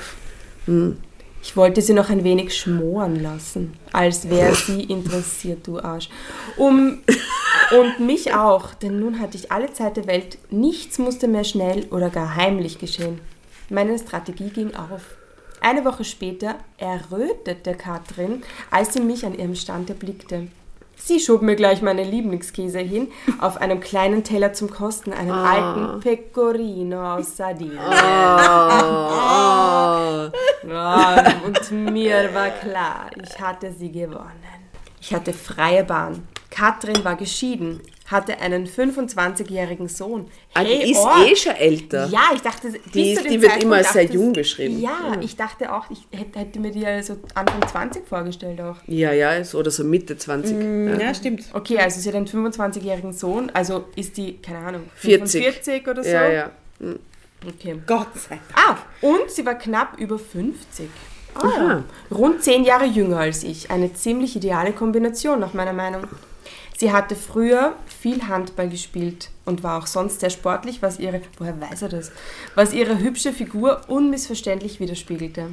[1.42, 6.10] Ich wollte sie noch ein wenig schmoren lassen, als wäre sie interessiert, du Arsch.
[6.56, 6.98] Um,
[7.78, 10.38] und mich auch, denn nun hatte ich alle Zeit der Welt.
[10.50, 13.20] Nichts musste mehr schnell oder gar heimlich geschehen.
[13.70, 15.02] Meine Strategie ging auf.
[15.62, 20.48] Eine Woche später errötete Katrin, als sie mich an ihrem Stand erblickte.
[21.02, 23.08] Sie schob mir gleich meine Lieblingskäse hin,
[23.40, 27.78] auf einem kleinen Teller zum Kosten, einen alten Pecorino aus Sardinien.
[30.68, 34.30] Ja, und mir war klar, ich hatte sie gewonnen.
[35.00, 36.28] Ich hatte freie Bahn.
[36.50, 40.26] Katrin war geschieden, hatte einen 25-jährigen Sohn.
[40.54, 42.08] Ah, die ist oh, eh schon älter.
[42.08, 44.80] Ja, ich dachte, Die- dem die wird immer als sehr jung beschrieben.
[44.80, 48.76] Ja, ich dachte auch, ich hätte, hätte mir die also Anfang 20 vorgestellt auch.
[48.86, 50.56] Ja, ja, so- oder so Mitte 20.
[50.56, 50.98] ja.
[51.06, 51.44] Ja, stimmt.
[51.52, 55.42] Okay, also sie hat einen 25-jährigen Sohn, also ist die, keine Ahnung, 40.
[55.42, 56.10] 45 oder so?
[56.10, 56.50] ja, ja.
[57.46, 57.80] Okay.
[57.86, 58.42] Gott sei Dank.
[58.54, 60.88] Ah, und sie war knapp über 50.
[61.34, 61.84] Ah, Aha.
[62.10, 63.70] Rund zehn Jahre jünger als ich.
[63.70, 66.02] Eine ziemlich ideale Kombination nach meiner Meinung.
[66.80, 71.60] Sie hatte früher viel Handball gespielt und war auch sonst sehr sportlich, was ihre, woher
[71.60, 72.10] weiß er das,
[72.54, 75.48] was ihre hübsche Figur unmissverständlich widerspiegelte.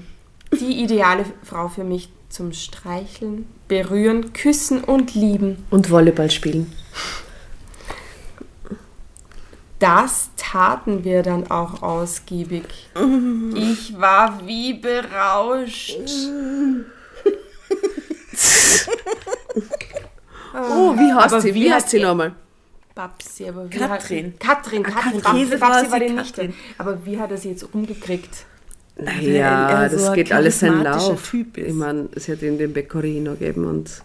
[0.58, 5.66] Die ideale Frau für mich zum Streicheln, Berühren, Küssen und Lieben.
[5.70, 6.72] Und Volleyball spielen.
[9.80, 12.88] Das taten wir dann auch ausgiebig.
[13.54, 16.00] Ich war wie berauscht.
[20.58, 21.54] Oh, wie heißt Aber sie?
[21.54, 22.34] wie heißt sie nochmal?
[22.96, 24.34] Babsi, aber wie Katrin.
[24.44, 25.22] Hat, Katrin, Ah, Katrin.
[25.22, 25.50] Katrin.
[25.50, 26.16] Babsi, war Babsi sie war die Katrin.
[26.48, 26.54] Nichte.
[26.80, 28.46] Aber wie hat er sie jetzt umgekriegt?
[29.22, 31.30] Ja, er so das geht alles seinen Lauf.
[31.30, 31.68] Typ ist.
[31.68, 34.02] Ich meine, sie hat ihm den Pecorino gegeben und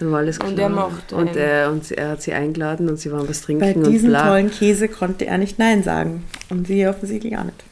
[0.00, 0.50] dann war alles klar.
[0.50, 3.60] Und er mochte und er, und er hat sie eingeladen und sie waren was trinken
[3.60, 4.26] Bei und diesem bla.
[4.26, 6.24] tollen Käse konnte er nicht Nein sagen.
[6.50, 7.62] Und sie offensichtlich auch nicht.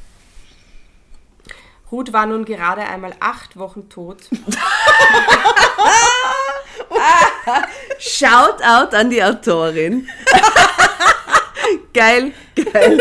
[1.91, 4.19] Ruth war nun gerade einmal acht Wochen tot.
[7.99, 10.09] Shout out an die Autorin.
[11.93, 12.33] geil,
[12.73, 12.99] geil.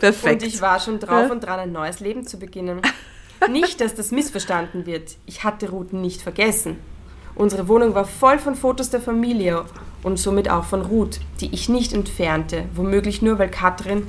[0.00, 0.42] Perfekt.
[0.42, 2.80] Und ich war schon drauf und dran, ein neues Leben zu beginnen.
[3.48, 5.16] Nicht, dass das missverstanden wird.
[5.26, 6.78] Ich hatte Ruth nicht vergessen.
[7.34, 9.64] Unsere Wohnung war voll von Fotos der Familie
[10.02, 14.06] und somit auch von Ruth, die ich nicht entfernte, womöglich nur weil Katrin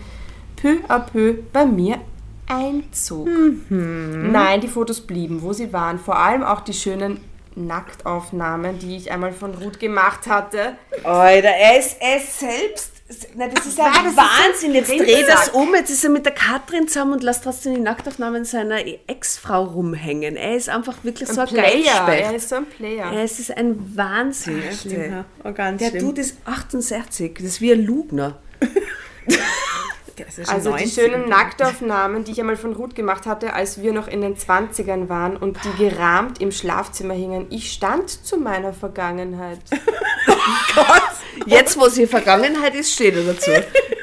[0.56, 2.00] peu à peu bei mir
[2.48, 3.30] einzog.
[3.70, 7.22] Nein, die Fotos blieben, wo sie waren, vor allem auch die schönen
[7.56, 10.76] Nacktaufnahmen, die ich einmal von Ruth gemacht hatte.
[11.04, 12.90] Alter, er ist, er ist selbst.
[13.36, 14.74] Na, das ist Nein, ein das ist Wahnsinn.
[14.74, 15.76] Jetzt ein dreh das um.
[15.76, 20.36] Jetzt ist er mit der Katrin zusammen und lässt trotzdem die Nacktaufnahmen seiner Ex-Frau rumhängen.
[20.36, 23.12] Er ist einfach wirklich so ein Player, er ist so ein Player.
[23.14, 24.64] Es ist ein Wahnsinn.
[24.72, 25.26] Schlimm, ja.
[25.44, 26.06] Oh, ganz Der schlimm.
[26.08, 27.34] Dude ist 68.
[27.36, 28.40] Das ist wie ein Lugner.
[30.48, 30.94] Also die 90.
[30.94, 35.10] schönen Nacktaufnahmen, die ich einmal von Ruth gemacht hatte, als wir noch in den 20ern
[35.10, 37.48] waren und die gerahmt im Schlafzimmer hingen.
[37.50, 39.60] Ich stand zu meiner Vergangenheit.
[41.46, 43.52] Jetzt, wo sie Vergangenheit ist, steht er dazu.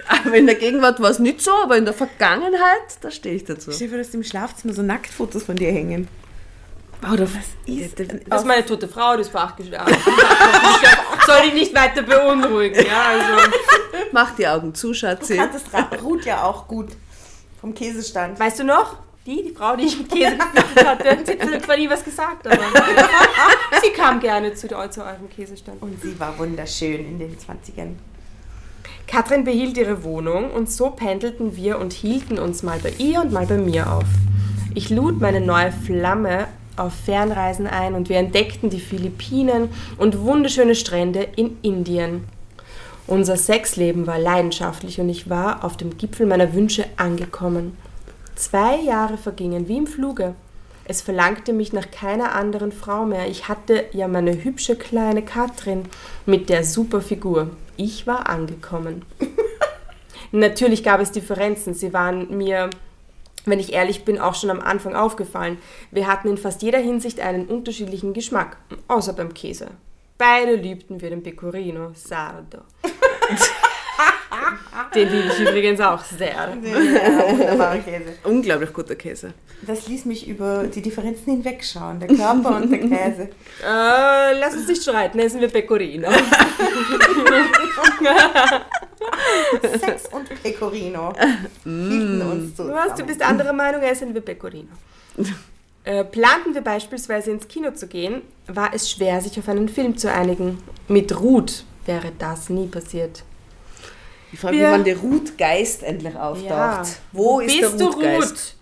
[0.08, 3.44] Aber in der Gegenwart war es nicht so, aber in der Vergangenheit, da stehe ich
[3.44, 3.70] dazu.
[3.70, 6.08] Vor, dass im Schlafzimmer so Nacktfotos von dir hängen.
[7.10, 7.26] Oder
[7.66, 7.98] Ist
[8.28, 9.94] Das ist meine tote Frau, die ist vor acht gestorben.
[11.30, 12.84] Soll ich nicht weiter beunruhigen.
[12.86, 13.48] Ja, also.
[14.12, 15.36] Mach die Augen zu, Schatzi.
[15.36, 16.88] kanntest Ra- Ruth ja auch gut
[17.60, 18.38] vom Käsestand.
[18.40, 18.96] Weißt du noch?
[19.26, 22.46] Die, die Frau, die ich mit Käse gefüttert hatte, sie hat zwar nie was gesagt,
[22.46, 22.56] aber
[23.82, 24.74] sie kam gerne zu, zu
[25.04, 25.82] eurem Käsestand.
[25.82, 27.96] Und sie war wunderschön in den 20ern.
[29.06, 33.32] Katrin behielt ihre Wohnung und so pendelten wir und hielten uns mal bei ihr und
[33.32, 34.04] mal bei mir auf.
[34.74, 36.46] Ich lud meine neue Flamme
[36.76, 39.68] auf Fernreisen ein und wir entdeckten die Philippinen
[39.98, 42.24] und wunderschöne Strände in Indien.
[43.06, 47.76] Unser Sexleben war leidenschaftlich und ich war auf dem Gipfel meiner Wünsche angekommen.
[48.36, 50.34] Zwei Jahre vergingen wie im Fluge.
[50.84, 53.28] Es verlangte mich nach keiner anderen Frau mehr.
[53.28, 55.84] Ich hatte ja meine hübsche kleine Katrin
[56.26, 57.50] mit der super Figur.
[57.76, 59.04] Ich war angekommen.
[60.32, 61.74] Natürlich gab es Differenzen.
[61.74, 62.70] Sie waren mir,
[63.44, 65.58] wenn ich ehrlich bin, auch schon am Anfang aufgefallen.
[65.90, 69.68] Wir hatten in fast jeder Hinsicht einen unterschiedlichen Geschmack, außer beim Käse.
[70.18, 72.58] Beide liebten wir den Pecorino Sardo.
[74.94, 76.28] Den liebe ich übrigens auch sehr.
[76.30, 76.52] Ja,
[77.30, 78.14] wunderbarer Käse.
[78.24, 79.34] Unglaublich guter Käse.
[79.62, 82.00] Das ließ mich über die Differenzen hinwegschauen.
[82.00, 83.28] Der Körper und der Käse.
[83.62, 86.08] Äh, lass uns nicht streiten, essen wir Pecorino.
[89.62, 91.12] Sex und Pecorino
[91.64, 92.74] hielten uns zusammen.
[92.74, 94.70] Was, du bist anderer Meinung, essen wir Pecorino.
[95.82, 99.96] Äh, planten wir beispielsweise ins Kino zu gehen, war es schwer, sich auf einen Film
[99.96, 100.58] zu einigen.
[100.88, 103.24] Mit Ruth wäre das nie passiert.
[104.32, 106.48] Ich frage mich, wann der Ruth-Geist endlich auftaucht.
[106.48, 106.82] Ja.
[107.12, 108.30] Wo ist Bist der du Ruth-Geist?
[108.30, 108.54] Ruth?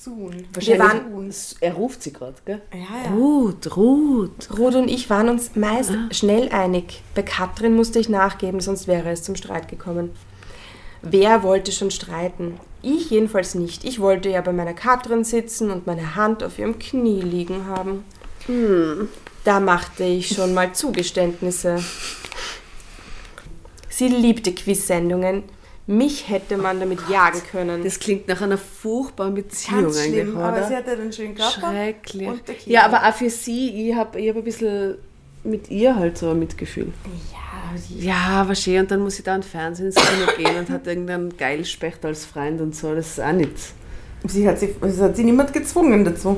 [0.00, 0.46] Soon.
[0.58, 2.62] Wir waren, Er ruft sie gerade, gell?
[2.72, 3.10] Ja, ja.
[3.10, 4.48] Ruth, Ruth.
[4.56, 7.02] Ruth und ich waren uns meist schnell einig.
[7.14, 10.10] Bei Katrin musste ich nachgeben, sonst wäre es zum Streit gekommen.
[11.02, 12.58] Wer wollte schon streiten?
[12.80, 13.84] Ich jedenfalls nicht.
[13.84, 18.04] Ich wollte ja bei meiner Katrin sitzen und meine Hand auf ihrem Knie liegen haben.
[19.44, 21.82] Da machte ich schon mal Zugeständnisse.
[23.98, 25.42] Sie liebte Quiz-Sendungen.
[25.88, 27.82] Mich hätte man damit jagen können.
[27.82, 30.44] Das klingt nach einer furchtbaren Beziehung Ganz schlimm, oder?
[30.44, 31.50] aber sie hatte einen schönen Körper.
[31.72, 32.28] Schrecklich.
[32.28, 32.54] Und der.
[32.66, 34.98] Ja, aber auch für sie, ich habe ich hab ein bisschen
[35.42, 36.92] mit ihr halt so ein Mitgefühl.
[37.98, 38.82] Ja, Ja, schön.
[38.82, 39.92] Und dann muss ich da ins Fernsehen
[40.36, 42.94] gehen und hat irgendeinen Geilspecht als Freund und so.
[42.94, 43.72] Das ist auch nichts.
[44.28, 46.36] Sie hat, sie, es hat sie niemand gezwungen dazu.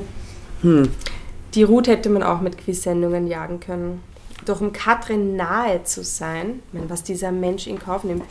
[1.54, 4.02] Die Ruth hätte man auch mit Quiz-Sendungen jagen können.
[4.44, 8.24] Doch um Katrin nahe zu sein, meine, was dieser Mensch in Kauf nimmt,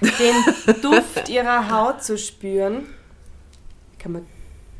[0.00, 2.86] den Duft ihrer Haut zu spüren,
[3.98, 4.26] kann man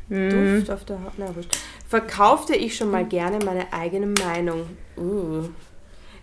[0.09, 1.57] Duft auf der Haut, na wurscht,
[1.87, 4.67] verkaufte ich schon mal gerne meine eigene Meinung.
[4.97, 5.49] Uh.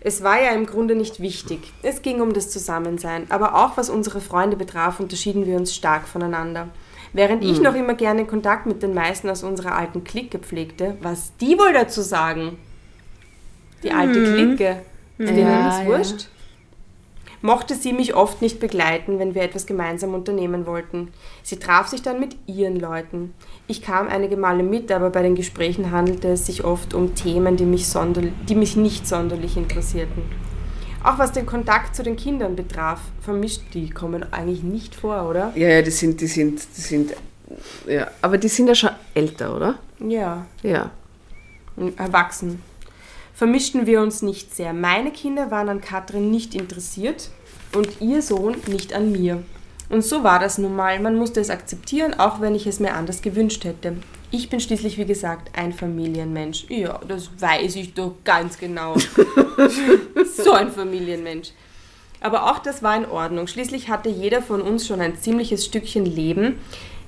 [0.05, 1.71] Es war ja im Grunde nicht wichtig.
[1.81, 3.25] Es ging um das Zusammensein.
[3.29, 6.67] Aber auch was unsere Freunde betraf, unterschieden wir uns stark voneinander.
[7.13, 11.31] Während ich noch immer gerne Kontakt mit den meisten aus unserer alten Clique pflegte, was
[11.37, 12.57] die wohl dazu sagen?
[13.83, 14.77] Die alte Clique.
[15.19, 15.85] Denen Ja, ist ja.
[15.87, 16.27] wurscht.
[17.41, 21.09] Mochte sie mich oft nicht begleiten, wenn wir etwas gemeinsam unternehmen wollten.
[21.43, 23.33] Sie traf sich dann mit ihren Leuten.
[23.67, 27.57] Ich kam einige Male mit, aber bei den Gesprächen handelte es sich oft um Themen,
[27.57, 27.85] die mich,
[28.47, 30.23] die mich nicht sonderlich interessierten.
[31.03, 35.51] Auch was den Kontakt zu den Kindern betraf, vermischt, die kommen eigentlich nicht vor, oder?
[35.55, 37.13] Ja, ja, die sind, die sind, die sind,
[37.87, 39.75] ja, aber die sind ja schon älter, oder?
[39.99, 40.91] Ja, Ja.
[41.97, 42.61] erwachsen.
[43.43, 44.71] Vermischten wir uns nicht sehr.
[44.71, 47.29] Meine Kinder waren an Katrin nicht interessiert
[47.75, 49.43] und ihr Sohn nicht an mir.
[49.89, 50.97] Und so war das nun mal.
[51.01, 53.97] Man musste es akzeptieren, auch wenn ich es mir anders gewünscht hätte.
[54.31, 56.67] Ich bin schließlich, wie gesagt, ein Familienmensch.
[56.69, 58.95] Ja, das weiß ich doch ganz genau.
[60.37, 61.49] so ein Familienmensch.
[62.21, 63.47] Aber auch das war in Ordnung.
[63.47, 66.59] Schließlich hatte jeder von uns schon ein ziemliches Stückchen Leben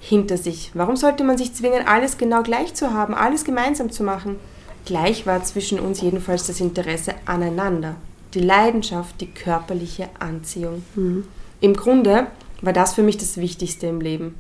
[0.02, 0.72] hinter sich.
[0.74, 4.38] Warum sollte man sich zwingen, alles genau gleich zu haben, alles gemeinsam zu machen?
[4.86, 7.96] Gleich war zwischen uns jedenfalls das Interesse aneinander,
[8.34, 10.84] die Leidenschaft, die körperliche Anziehung.
[11.60, 12.28] Im Grunde
[12.62, 14.40] war das für mich das Wichtigste im Leben.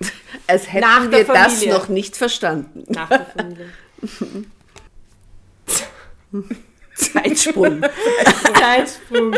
[0.46, 2.84] Als hätten Nach wir das noch nicht verstanden.
[2.88, 3.70] Nach der Familie.
[6.94, 7.82] Zeitsprung.
[8.58, 9.36] Zeitsprung.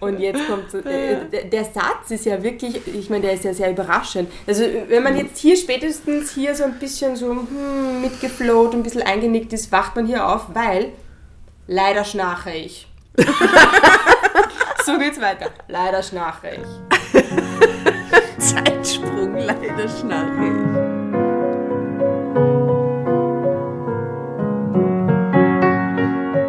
[0.00, 3.52] Und jetzt kommt so, äh, der, Satz ist ja wirklich, ich meine, der ist ja
[3.52, 4.30] sehr überraschend.
[4.46, 8.82] Also wenn man jetzt hier spätestens hier so ein bisschen so hm, mitgeflowt und ein
[8.84, 10.92] bisschen eingenickt ist, wacht man hier auf, weil
[11.66, 12.86] leider schnarche ich.
[14.86, 15.50] so geht's weiter.
[15.66, 17.22] Leider schnarche ich.
[18.38, 21.08] Zeitsprung, leider schnarche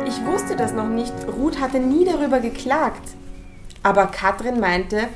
[0.08, 1.14] Ich wusste das noch nicht.
[1.36, 3.02] Ruth hatte nie darüber geklagt.
[3.84, 5.08] Aber Katrin meinte,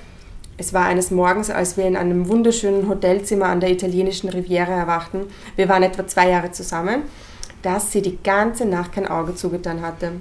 [0.58, 5.28] es war eines Morgens, als wir in einem wunderschönen Hotelzimmer an der italienischen Riviera erwachten,
[5.56, 7.04] wir waren etwa zwei Jahre zusammen,
[7.62, 10.14] dass sie die ganze Nacht kein Auge zugetan hatte.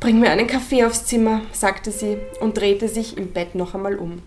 [0.00, 3.96] Bring mir einen Kaffee aufs Zimmer, sagte sie und drehte sich im Bett noch einmal
[3.96, 4.22] um.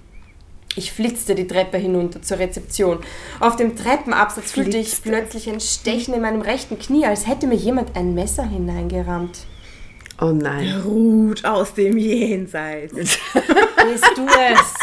[0.75, 2.99] Ich flitzte die Treppe hinunter zur Rezeption.
[3.41, 7.55] Auf dem Treppenabsatz fühlte ich plötzlich ein Stechen in meinem rechten Knie, als hätte mir
[7.55, 9.45] jemand ein Messer hineingerammt.
[10.23, 10.79] Oh nein.
[10.85, 12.93] Ruth aus dem Jenseits.
[13.33, 14.75] Bist du es?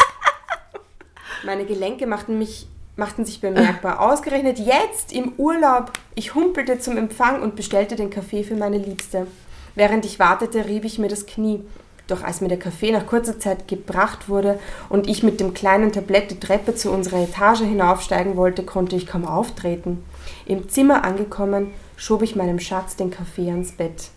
[1.45, 2.67] Meine Gelenke machten, mich,
[2.97, 4.01] machten sich bemerkbar.
[4.01, 5.93] Ausgerechnet jetzt im Urlaub.
[6.13, 9.27] Ich humpelte zum Empfang und bestellte den Kaffee für meine Liebste.
[9.75, 11.63] Während ich wartete, rieb ich mir das Knie.
[12.07, 14.59] Doch als mir der Kaffee nach kurzer Zeit gebracht wurde
[14.89, 19.07] und ich mit dem kleinen Tablett die Treppe zu unserer Etage hinaufsteigen wollte, konnte ich
[19.07, 20.03] kaum auftreten.
[20.45, 24.09] Im Zimmer angekommen, schob ich meinem Schatz den Kaffee ans Bett.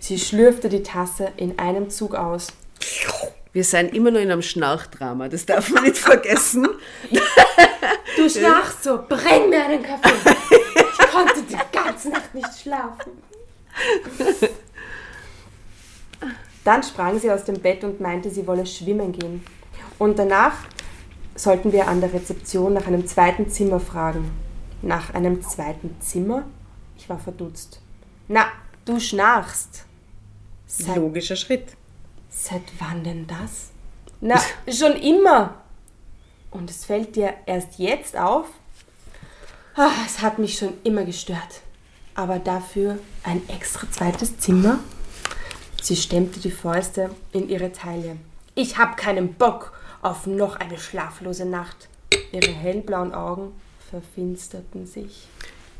[0.00, 2.48] Sie schlürfte die Tasse in einem Zug aus.
[3.52, 6.66] Wir sind immer noch in einem Schnarchdrama, das darf man nicht vergessen.
[8.16, 10.34] Du schnarchst so, bring mir einen Kaffee.
[10.74, 13.12] Ich konnte die ganze Nacht nicht schlafen.
[16.64, 19.44] Dann sprang sie aus dem Bett und meinte, sie wolle schwimmen gehen.
[19.98, 20.54] Und danach
[21.34, 24.30] sollten wir an der Rezeption nach einem zweiten Zimmer fragen.
[24.82, 26.44] Nach einem zweiten Zimmer?
[26.96, 27.80] Ich war verdutzt.
[28.28, 28.46] Na,
[28.84, 29.84] du schnarchst.
[30.70, 31.64] Seit, Logischer Schritt.
[32.28, 33.70] seit wann denn das?
[34.20, 34.40] Na,
[34.72, 35.56] schon immer.
[36.52, 38.46] Und es fällt dir erst jetzt auf?
[39.74, 41.62] Ah, es hat mich schon immer gestört.
[42.14, 44.78] Aber dafür ein extra zweites Zimmer?
[45.82, 48.16] Sie stemmte die Fäuste in ihre Taille.
[48.54, 51.88] Ich hab keinen Bock auf noch eine schlaflose Nacht.
[52.30, 53.52] Ihre hellblauen Augen
[53.90, 55.26] verfinsterten sich.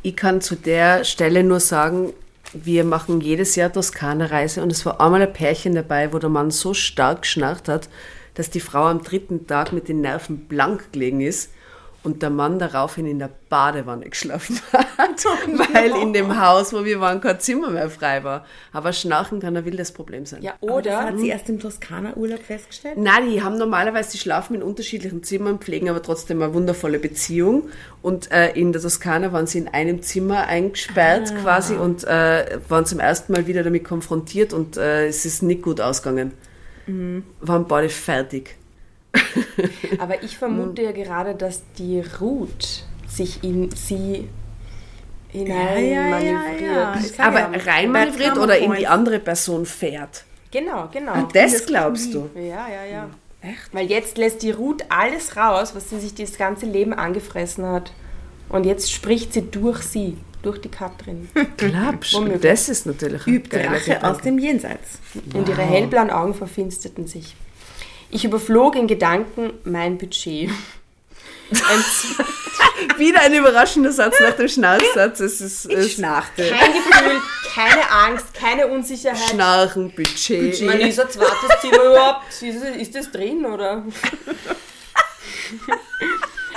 [0.02, 2.12] Ich kann zu der Stelle nur sagen,
[2.52, 6.50] wir machen jedes Jahr Toskana-Reise und es war einmal ein Pärchen dabei, wo der Mann
[6.50, 7.88] so stark geschnarcht hat,
[8.34, 11.50] dass die Frau am dritten Tag mit den Nerven blank gelegen ist
[12.02, 15.24] und der Mann daraufhin in der Badewanne geschlafen hat,
[15.72, 18.46] weil in dem Haus, wo wir waren, kein Zimmer mehr frei war.
[18.72, 20.42] Aber Schnarchen kann ein wildes Problem sein.
[20.42, 22.96] Ja, Oder oder hat sie erst im Toskana-Urlaub festgestellt?
[22.96, 27.68] Nein, die haben normalerweise, die schlafen in unterschiedlichen Zimmern, pflegen aber trotzdem eine wundervolle Beziehung.
[28.02, 32.86] Und äh, in der Toskana waren sie in einem Zimmer eingesperrt quasi und äh, waren
[32.86, 36.32] zum ersten Mal wieder damit konfrontiert und äh, es ist nicht gut ausgegangen.
[37.40, 38.56] Waren beide fertig.
[39.98, 44.28] Aber ich vermute ja gerade, dass die Ruth sich in sie
[45.28, 46.96] hinein manövriert.
[47.00, 50.24] Ich sag Aber ja, rein bad manövriert oder in die andere Person fährt.
[50.50, 51.28] Genau, genau.
[51.32, 52.28] Das glaubst du?
[52.34, 53.10] Ja, ja, ja.
[53.42, 53.72] Echt?
[53.72, 57.92] Weil jetzt lässt die Ruth alles raus, was sie sich das ganze Leben angefressen hat.
[58.48, 61.28] Und jetzt spricht sie durch sie, durch die Katrin.
[61.34, 62.40] Womöglich.
[62.40, 64.98] Das ist natürlich ein Übt geiler Rache aus dem Jenseits.
[65.32, 67.36] Und ihre hellblauen Augen verfinsterten sich.
[68.10, 70.50] Ich überflog in Gedanken mein Budget.
[72.96, 75.20] Wieder ein überraschender Satz nach dem Schnarchsatz.
[75.20, 76.48] Es ist, Ich es schnarchte.
[76.48, 77.20] kein Gefühl,
[77.54, 79.30] keine Angst, keine Unsicherheit.
[79.30, 80.54] Schnarchen, Budget.
[80.54, 82.42] Ich meine, ist ein zweites Zimmer überhaupt?
[82.42, 82.42] Ist,
[82.80, 83.84] ist das drin oder?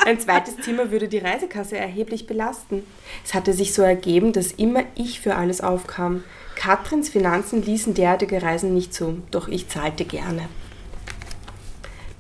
[0.06, 2.84] Ein zweites Zimmer würde die Reisekasse erheblich belasten.
[3.24, 6.26] Es hatte sich so ergeben, dass immer ich für alles aufkam.
[6.56, 10.50] Katrins Finanzen ließen derartige Reisen nicht zu, doch ich zahlte gerne.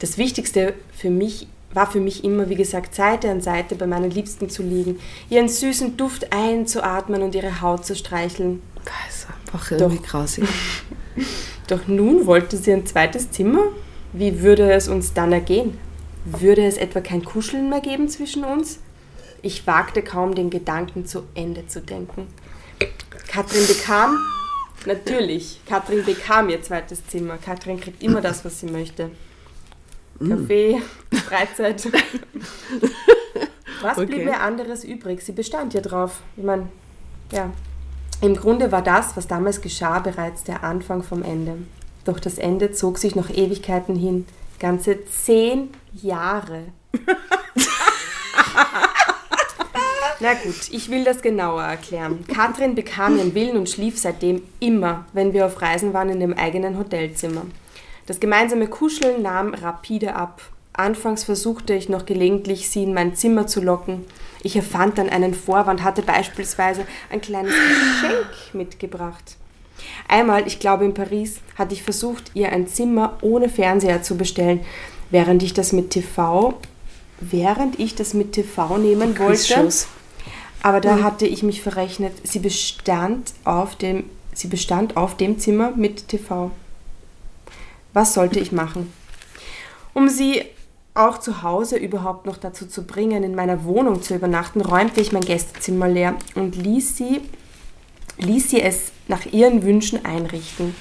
[0.04, 4.12] Das Wichtigste für mich war für mich immer, wie gesagt, Seite an Seite bei meinen
[4.12, 5.00] Liebsten zu liegen,
[5.30, 8.62] ihren süßen Duft einzuatmen und ihre Haut zu streicheln.
[8.84, 10.04] Das ist einfach irgendwie Doch.
[10.04, 10.44] grausig.
[11.68, 13.64] Doch nun wollte sie ein zweites Zimmer?
[14.12, 15.78] Wie würde es uns dann ergehen?
[16.26, 18.80] Würde es etwa kein Kuscheln mehr geben zwischen uns?
[19.42, 22.28] Ich wagte kaum den Gedanken zu Ende zu denken.
[23.30, 24.18] Katrin bekam,
[24.86, 27.38] natürlich, Katrin bekam ihr zweites Zimmer.
[27.38, 29.10] Katrin kriegt immer das, was sie möchte.
[30.30, 30.82] Kaffee,
[31.28, 31.88] Freizeit.
[33.82, 34.26] Was blieb Okay.
[34.26, 35.22] mir anderes übrig?
[35.22, 36.22] Sie bestand ja drauf.
[36.38, 36.68] Ich meine,
[37.32, 37.52] ja.
[38.22, 41.58] Im Grunde war das, was damals geschah, bereits der Anfang vom Ende.
[42.06, 44.26] Doch das Ende zog sich noch Ewigkeiten hin.
[44.60, 46.64] Ganze zehn Jahre.
[50.20, 52.24] Na gut, ich will das genauer erklären.
[52.34, 56.34] Katrin bekam ihren Willen und schlief seitdem immer, wenn wir auf Reisen waren, in dem
[56.34, 57.42] eigenen Hotelzimmer.
[58.06, 60.42] Das gemeinsame Kuscheln nahm rapide ab.
[60.74, 64.06] Anfangs versuchte ich noch gelegentlich, sie in mein Zimmer zu locken.
[64.42, 69.38] Ich erfand dann einen Vorwand, hatte beispielsweise ein kleines Geschenk mitgebracht.
[70.08, 74.62] Einmal, ich glaube in Paris, hatte ich versucht, ihr ein Zimmer ohne Fernseher zu bestellen,
[75.12, 76.56] während ich das mit TV,
[77.20, 79.70] während ich das mit TV nehmen wollte.
[80.62, 82.14] Aber da hatte ich mich verrechnet.
[82.24, 86.52] Sie bestand auf dem, sie bestand auf dem Zimmer mit TV.
[87.94, 88.92] Was sollte ich machen?
[89.94, 90.44] Um sie
[90.96, 95.12] auch zu Hause überhaupt noch dazu zu bringen, in meiner Wohnung zu übernachten, räumte ich
[95.12, 97.22] mein Gästezimmer leer und ließ sie,
[98.18, 100.76] ließ sie es nach ihren Wünschen einrichten.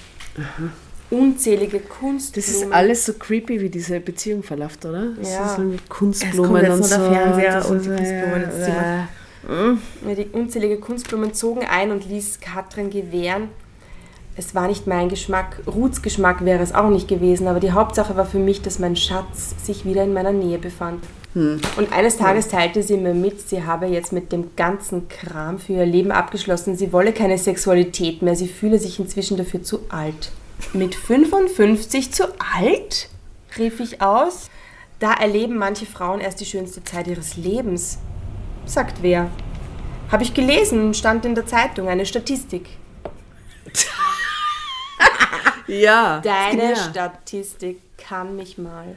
[1.10, 2.46] Unzählige Kunstblumen.
[2.46, 5.12] Das ist alles so creepy, wie diese Beziehung verläuft, oder?
[5.18, 5.46] Das Ja.
[5.46, 7.10] ist so mit Es Kunstblumen und der so.
[7.12, 9.08] Fernseher und die Kunstblumen ins Zimmer.
[10.08, 13.48] Ja, die unzählige Kunstblumen zogen ein und ließ Katrin gewähren.
[14.36, 18.16] Es war nicht mein Geschmack, Ruths Geschmack wäre es auch nicht gewesen, aber die Hauptsache
[18.16, 21.04] war für mich, dass mein Schatz sich wieder in meiner Nähe befand.
[21.34, 25.72] Und eines Tages teilte sie mir mit, sie habe jetzt mit dem ganzen Kram für
[25.74, 26.76] ihr Leben abgeschlossen.
[26.76, 30.32] Sie wolle keine Sexualität mehr, sie fühle sich inzwischen dafür zu alt.
[30.74, 32.24] Mit 55 zu
[32.56, 33.08] alt?
[33.58, 34.50] rief ich aus.
[34.98, 37.98] Da erleben manche Frauen erst die schönste Zeit ihres Lebens.
[38.66, 39.30] Sagt wer?
[40.10, 42.68] Habe ich gelesen, stand in der Zeitung, eine Statistik.
[45.66, 46.20] Ja.
[46.20, 46.76] Deine ja.
[46.76, 48.94] Statistik kann mich mal.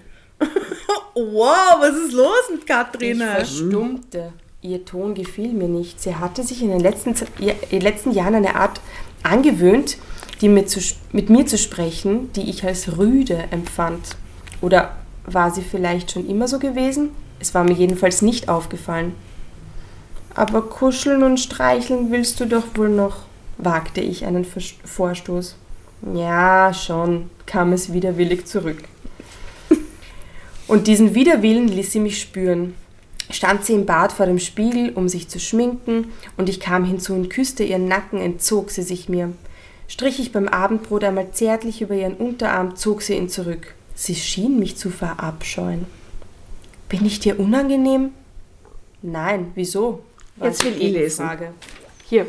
[1.14, 3.28] Wow, was ist los mit Ich Katrine?
[3.28, 4.34] verstummte.
[4.62, 6.02] Ihr Ton gefiel mir nicht.
[6.02, 8.82] Sie hatte sich in den letzten, in den letzten Jahren eine Art
[9.24, 9.98] angewöhnt,
[10.42, 10.80] die mit, zu,
[11.12, 14.18] mit mir zu sprechen, die ich als rüde empfand.
[14.62, 14.96] Oder
[15.26, 17.12] war sie vielleicht schon immer so gewesen?
[17.40, 19.14] Es war mir jedenfalls nicht aufgefallen.
[20.34, 23.20] Aber kuscheln und streicheln willst du doch wohl noch,
[23.58, 25.56] wagte ich einen Vorstoß.
[26.14, 28.84] Ja, schon, kam es widerwillig zurück.
[30.68, 32.74] Und diesen Widerwillen ließ sie mich spüren.
[33.30, 37.14] Stand sie im Bad vor dem Spiegel, um sich zu schminken, und ich kam hinzu
[37.14, 39.32] und küsste ihren Nacken, entzog sie sich mir.
[39.88, 43.74] Strich ich beim Abendbrot einmal zärtlich über ihren Unterarm, zog sie ihn zurück.
[43.96, 45.86] Sie schien mich zu verabscheuen.
[46.90, 48.12] Bin ich dir unangenehm?
[49.02, 50.04] Nein, wieso?
[50.38, 51.28] war Jetzt will ich lesen.
[51.28, 51.54] Gegenfrage.
[52.08, 52.28] Hier.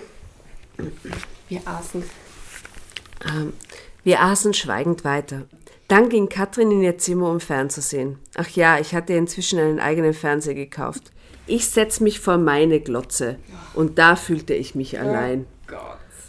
[1.48, 2.04] Wir aßen.
[3.24, 3.52] Ähm,
[4.04, 5.46] wir aßen schweigend weiter.
[5.88, 8.18] Dann ging Katrin in ihr Zimmer, um fernzusehen.
[8.36, 11.12] Ach ja, ich hatte inzwischen einen eigenen Fernseher gekauft.
[11.46, 13.36] Ich setz mich vor meine Glotze
[13.74, 15.46] und da fühlte ich mich allein.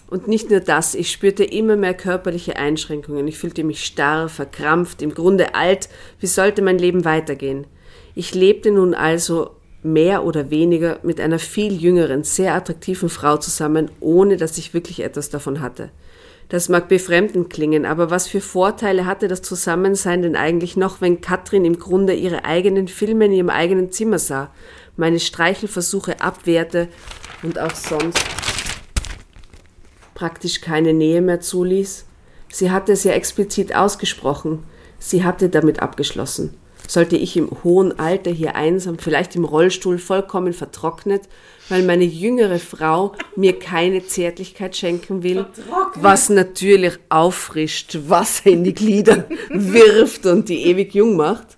[0.09, 3.27] Und nicht nur das, ich spürte immer mehr körperliche Einschränkungen.
[3.27, 5.89] Ich fühlte mich starr, verkrampft, im Grunde alt.
[6.19, 7.67] Wie sollte mein Leben weitergehen?
[8.15, 9.51] Ich lebte nun also
[9.83, 15.01] mehr oder weniger mit einer viel jüngeren, sehr attraktiven Frau zusammen, ohne dass ich wirklich
[15.01, 15.91] etwas davon hatte.
[16.49, 21.19] Das mag befremdend klingen, aber was für Vorteile hatte das Zusammensein denn eigentlich noch, wenn
[21.19, 24.49] Katrin im Grunde ihre eigenen Filme in ihrem eigenen Zimmer sah,
[24.95, 26.87] meine Streichelversuche abwehrte
[27.43, 28.23] und auch sonst
[30.15, 32.05] praktisch keine Nähe mehr zuließ?
[32.49, 34.63] Sie hatte es ja explizit ausgesprochen.
[34.99, 36.53] Sie hatte damit abgeschlossen.
[36.87, 41.23] Sollte ich im hohen Alter hier einsam, vielleicht im Rollstuhl, vollkommen vertrocknet,
[41.69, 45.45] weil meine jüngere Frau mir keine Zärtlichkeit schenken will,
[45.95, 51.57] was natürlich auffrischt, Wasser in die Glieder wirft und die ewig jung macht?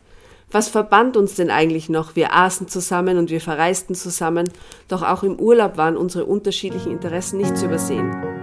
[0.52, 2.16] Was verband uns denn eigentlich noch?
[2.16, 4.50] Wir aßen zusammen und wir verreisten zusammen,
[4.88, 8.39] doch auch im Urlaub waren unsere unterschiedlichen Interessen nicht zu übersehen.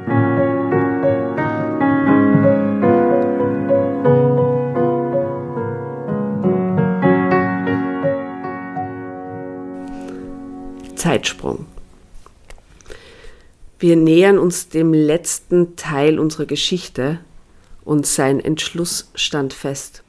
[11.06, 11.66] Zeitsprung.
[13.78, 17.20] Wir nähern uns dem letzten Teil unserer Geschichte
[17.84, 20.02] und sein Entschluss stand fest.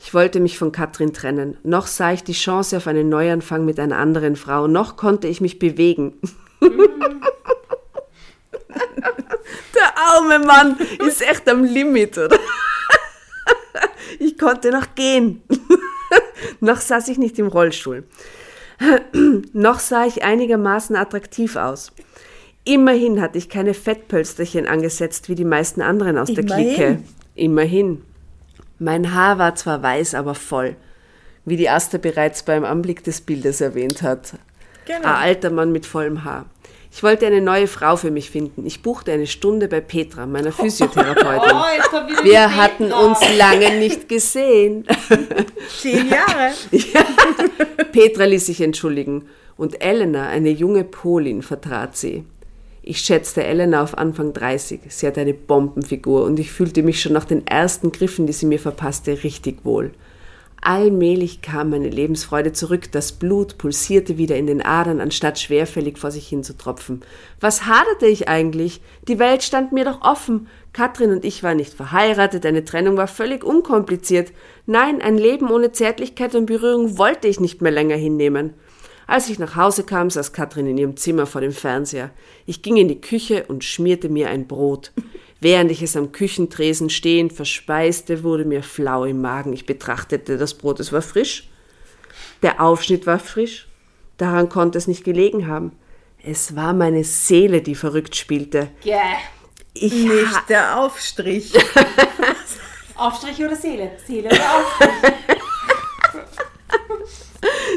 [0.00, 1.58] Ich wollte mich von Katrin trennen.
[1.62, 4.66] Noch sah ich die Chance auf einen Neuanfang mit einer anderen Frau.
[4.66, 6.14] Noch konnte ich mich bewegen.
[9.76, 10.76] Der arme Mann
[11.06, 12.36] ist echt am Limit, oder?
[14.18, 15.44] Ich konnte noch gehen.
[16.60, 18.02] noch saß ich nicht im Rollstuhl.
[19.52, 21.92] noch sah ich einigermaßen attraktiv aus.
[22.64, 26.74] Immerhin hatte ich keine Fettpölsterchen angesetzt wie die meisten anderen aus der Immerhin.
[26.74, 26.98] Clique.
[27.34, 28.02] Immerhin.
[28.78, 30.76] Mein Haar war zwar weiß, aber voll,
[31.44, 34.34] wie die Asta bereits beim Anblick des Bildes erwähnt hat.
[34.86, 34.98] Genau.
[35.00, 36.46] Ein alter Mann mit vollem Haar.
[36.94, 38.66] Ich wollte eine neue Frau für mich finden.
[38.66, 41.56] Ich buchte eine Stunde bei Petra, meiner Physiotherapeutin.
[41.56, 43.06] Oh, wieder die Wir hatten Petra.
[43.06, 44.84] uns lange nicht gesehen.
[45.80, 46.52] Zehn Jahre.
[47.92, 49.24] Petra ließ sich entschuldigen
[49.56, 52.24] und Elena, eine junge Polin, vertrat sie.
[52.82, 54.80] Ich schätzte Elena auf Anfang 30.
[54.88, 58.46] Sie hatte eine Bombenfigur und ich fühlte mich schon nach den ersten Griffen, die sie
[58.46, 59.92] mir verpasste, richtig wohl.
[60.64, 66.12] Allmählich kam meine Lebensfreude zurück, das Blut pulsierte wieder in den Adern, anstatt schwerfällig vor
[66.12, 67.00] sich hin zu tropfen.
[67.40, 68.80] Was haderte ich eigentlich?
[69.08, 70.46] Die Welt stand mir doch offen.
[70.72, 74.30] Katrin und ich waren nicht verheiratet, eine Trennung war völlig unkompliziert.
[74.64, 78.54] Nein, ein Leben ohne Zärtlichkeit und Berührung wollte ich nicht mehr länger hinnehmen.
[79.08, 82.10] Als ich nach Hause kam, saß Katrin in ihrem Zimmer vor dem Fernseher.
[82.46, 84.92] Ich ging in die Küche und schmierte mir ein Brot.
[85.42, 89.52] Während ich es am Küchentresen stehend verspeiste, wurde mir flau im Magen.
[89.52, 91.48] Ich betrachtete das Brot, es war frisch.
[92.42, 93.66] Der Aufschnitt war frisch.
[94.18, 95.72] Daran konnte es nicht gelegen haben.
[96.22, 98.70] Es war meine Seele, die verrückt spielte.
[98.86, 99.16] Yeah.
[99.74, 101.52] Ich Nicht der Aufstrich.
[102.94, 103.90] Aufstrich oder Seele?
[104.06, 104.92] Seele oder Aufstrich?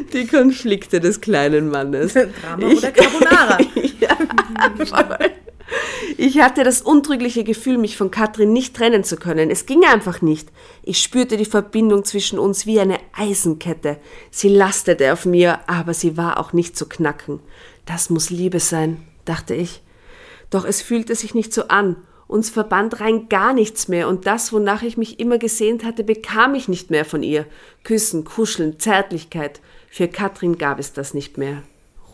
[0.13, 2.13] die Konflikte des kleinen Mannes.
[2.13, 3.57] Drama oder Carbonara.
[4.85, 5.44] Voll.
[6.17, 9.49] Ich hatte das untrügliche Gefühl, mich von Katrin nicht trennen zu können.
[9.49, 10.49] Es ging einfach nicht.
[10.83, 13.97] Ich spürte die Verbindung zwischen uns wie eine Eisenkette.
[14.31, 17.39] Sie lastete auf mir, aber sie war auch nicht zu knacken.
[17.85, 19.81] Das muss Liebe sein, dachte ich.
[20.49, 21.97] Doch es fühlte sich nicht so an.
[22.27, 26.55] Uns verband rein gar nichts mehr und das, wonach ich mich immer gesehnt hatte, bekam
[26.55, 27.45] ich nicht mehr von ihr.
[27.83, 29.61] Küssen, Kuscheln, Zärtlichkeit.
[29.89, 31.61] Für Katrin gab es das nicht mehr.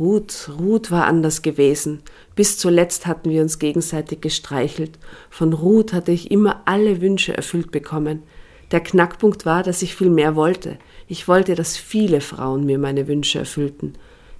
[0.01, 2.01] Ruth, Ruth war anders gewesen.
[2.35, 4.97] Bis zuletzt hatten wir uns gegenseitig gestreichelt.
[5.29, 8.23] Von Ruth hatte ich immer alle Wünsche erfüllt bekommen.
[8.71, 10.79] Der Knackpunkt war, dass ich viel mehr wollte.
[11.07, 13.93] Ich wollte, dass viele Frauen mir meine Wünsche erfüllten.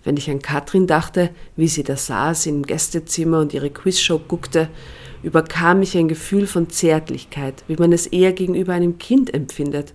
[0.03, 4.68] Wenn ich an Katrin dachte, wie sie da saß im Gästezimmer und ihre Quizshow guckte,
[5.22, 9.93] überkam mich ein Gefühl von Zärtlichkeit, wie man es eher gegenüber einem Kind empfindet.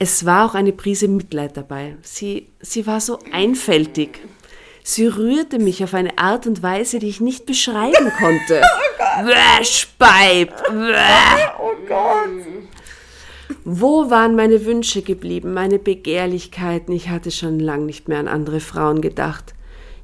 [0.00, 1.96] Es war auch eine Prise Mitleid dabei.
[2.02, 4.18] Sie, sie war so einfältig.
[4.90, 8.62] Sie rührte mich auf eine Art und Weise, die ich nicht beschreiben konnte.
[9.22, 10.56] Bäh, Speib.
[10.66, 11.50] Bäh.
[11.60, 13.58] Oh Gott.
[13.66, 16.94] Wo waren meine Wünsche geblieben, meine Begehrlichkeiten?
[16.94, 19.52] Ich hatte schon lang nicht mehr an andere Frauen gedacht.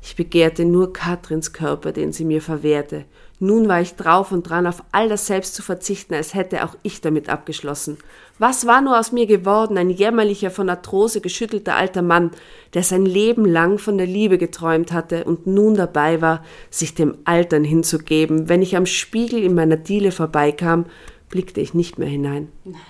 [0.03, 3.07] Ich begehrte nur Katrins Körper, den sie mir verwehrte.
[3.41, 6.77] Nun war ich drauf und dran, auf all das selbst zu verzichten, als hätte auch
[6.83, 7.97] ich damit abgeschlossen.
[8.39, 12.33] Was war nur aus mir geworden, ein jämmerlicher, von Arthrose geschüttelter alter Mann,
[12.75, 17.17] der sein Leben lang von der Liebe geträumt hatte und nun dabei war, sich dem
[17.25, 18.49] Altern hinzugeben.
[18.49, 20.87] Wenn ich am Spiegel in meiner Diele vorbeikam,
[21.29, 22.49] blickte ich nicht mehr hinein.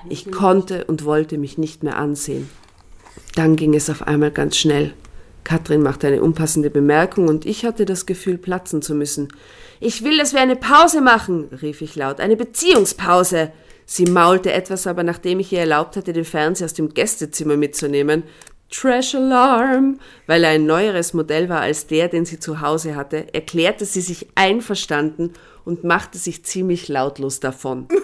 [0.09, 2.49] Ich konnte und wollte mich nicht mehr ansehen.
[3.35, 4.95] Dann ging es auf einmal ganz schnell.
[5.45, 9.29] Katrin machte eine unpassende Bemerkung und ich hatte das Gefühl, platzen zu müssen.
[9.79, 13.53] Ich will, dass wir eine Pause machen, rief ich laut, eine Beziehungspause.
[13.87, 18.25] Sie maulte etwas, aber nachdem ich ihr erlaubt hatte, den Fernseher aus dem Gästezimmer mitzunehmen,
[18.71, 23.33] Trash Alarm, weil er ein neueres Modell war als der, den sie zu Hause hatte,
[23.33, 27.89] erklärte sie sich einverstanden und machte sich ziemlich lautlos davon.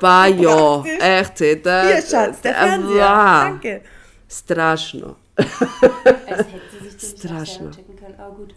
[0.00, 3.00] Bah ja, echt, da, Hier, Schatz, der Fernseher.
[3.00, 3.82] war Danke.
[4.30, 5.16] strašno.
[5.36, 8.14] Als hätte sie sich den nicht können.
[8.18, 8.54] Oh, gut.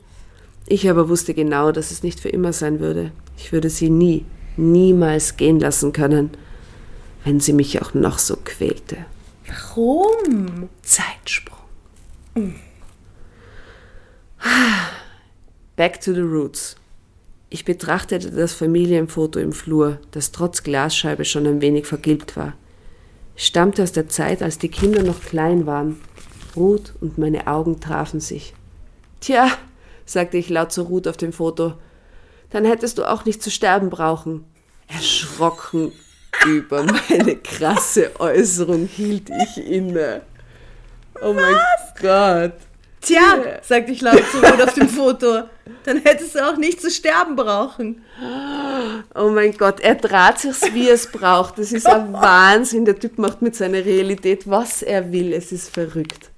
[0.68, 3.12] Ich aber wusste genau, dass es nicht für immer sein würde.
[3.38, 4.26] Ich würde sie nie,
[4.58, 6.32] niemals gehen lassen können,
[7.24, 8.98] wenn sie mich auch noch so quälte.
[9.48, 10.70] Warum?
[10.82, 11.58] Zeitsprung.
[15.76, 16.76] Back to the roots.
[17.50, 22.54] Ich betrachtete das Familienfoto im Flur, das trotz Glasscheibe schon ein wenig vergilbt war.
[23.36, 26.00] Es stammte aus der Zeit, als die Kinder noch klein waren.
[26.56, 28.54] Ruth und meine Augen trafen sich.
[29.20, 29.52] Tja,
[30.06, 31.74] sagte ich laut zu Ruth auf dem Foto,
[32.54, 34.46] dann hättest du auch nicht zu sterben brauchen.
[34.88, 35.92] Erschrocken
[36.46, 40.22] über meine krasse Äußerung hielt ich inne.
[41.22, 41.56] Oh mein
[42.00, 42.54] Gott.
[43.02, 45.44] Tja, sagte ich laut zu Ruth auf dem Foto,
[45.84, 48.02] dann hättest du auch nicht zu sterben brauchen.
[49.16, 51.58] Oh mein Gott, er dreht sich's, wie es braucht.
[51.58, 52.86] Das ist ein Wahnsinn.
[52.86, 55.34] Der Typ macht mit seiner Realität, was er will.
[55.34, 56.30] Es ist verrückt.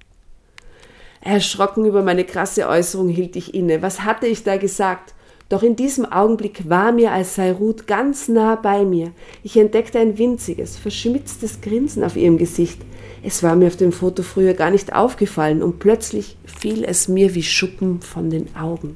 [1.22, 3.82] Erschrocken über meine krasse Äußerung hielt ich inne.
[3.82, 5.15] Was hatte ich da gesagt?
[5.48, 9.12] Doch in diesem Augenblick war mir, als sei Ruth ganz nah bei mir.
[9.44, 12.82] Ich entdeckte ein winziges, verschmitztes Grinsen auf ihrem Gesicht.
[13.22, 17.36] Es war mir auf dem Foto früher gar nicht aufgefallen und plötzlich fiel es mir
[17.36, 18.96] wie Schuppen von den Augen.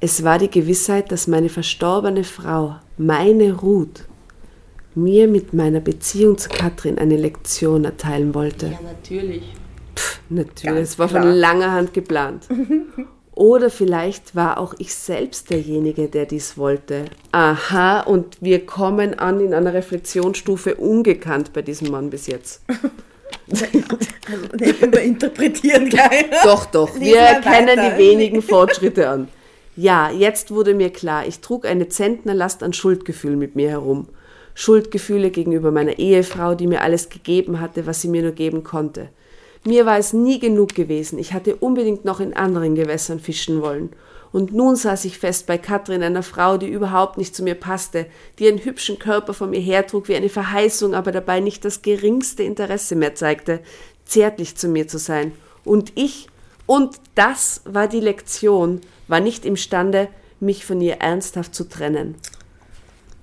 [0.00, 4.04] Es war die Gewissheit, dass meine verstorbene Frau, meine Ruth,
[4.96, 8.66] mir mit meiner Beziehung zu Katrin eine Lektion erteilen wollte.
[8.66, 9.42] Ja, natürlich.
[9.96, 12.48] Pff, natürlich, es war von langer Hand geplant.
[13.34, 17.06] Oder vielleicht war auch ich selbst derjenige, der dies wollte.
[17.32, 22.62] Aha, und wir kommen an in einer Reflexionsstufe ungekannt bei diesem Mann bis jetzt.
[23.50, 23.66] Also
[24.58, 26.26] nicht überinterpretieren gleich.
[26.44, 27.96] Doch, doch, Lies wir erkennen weiter.
[27.96, 29.28] die wenigen Fortschritte an.
[29.74, 34.06] Ja, jetzt wurde mir klar, ich trug eine Zentnerlast an Schuldgefühl mit mir herum.
[34.54, 39.08] Schuldgefühle gegenüber meiner Ehefrau, die mir alles gegeben hatte, was sie mir nur geben konnte.
[39.64, 43.90] Mir war es nie genug gewesen, ich hatte unbedingt noch in anderen Gewässern fischen wollen.
[44.30, 48.06] Und nun saß ich fest bei Katrin, einer Frau, die überhaupt nicht zu mir passte,
[48.38, 52.42] die einen hübschen Körper vor mir hertrug wie eine Verheißung, aber dabei nicht das geringste
[52.42, 53.60] Interesse mehr zeigte,
[54.04, 55.32] zärtlich zu mir zu sein.
[55.64, 56.26] Und ich,
[56.66, 60.08] und das war die Lektion, war nicht imstande,
[60.40, 62.16] mich von ihr ernsthaft zu trennen.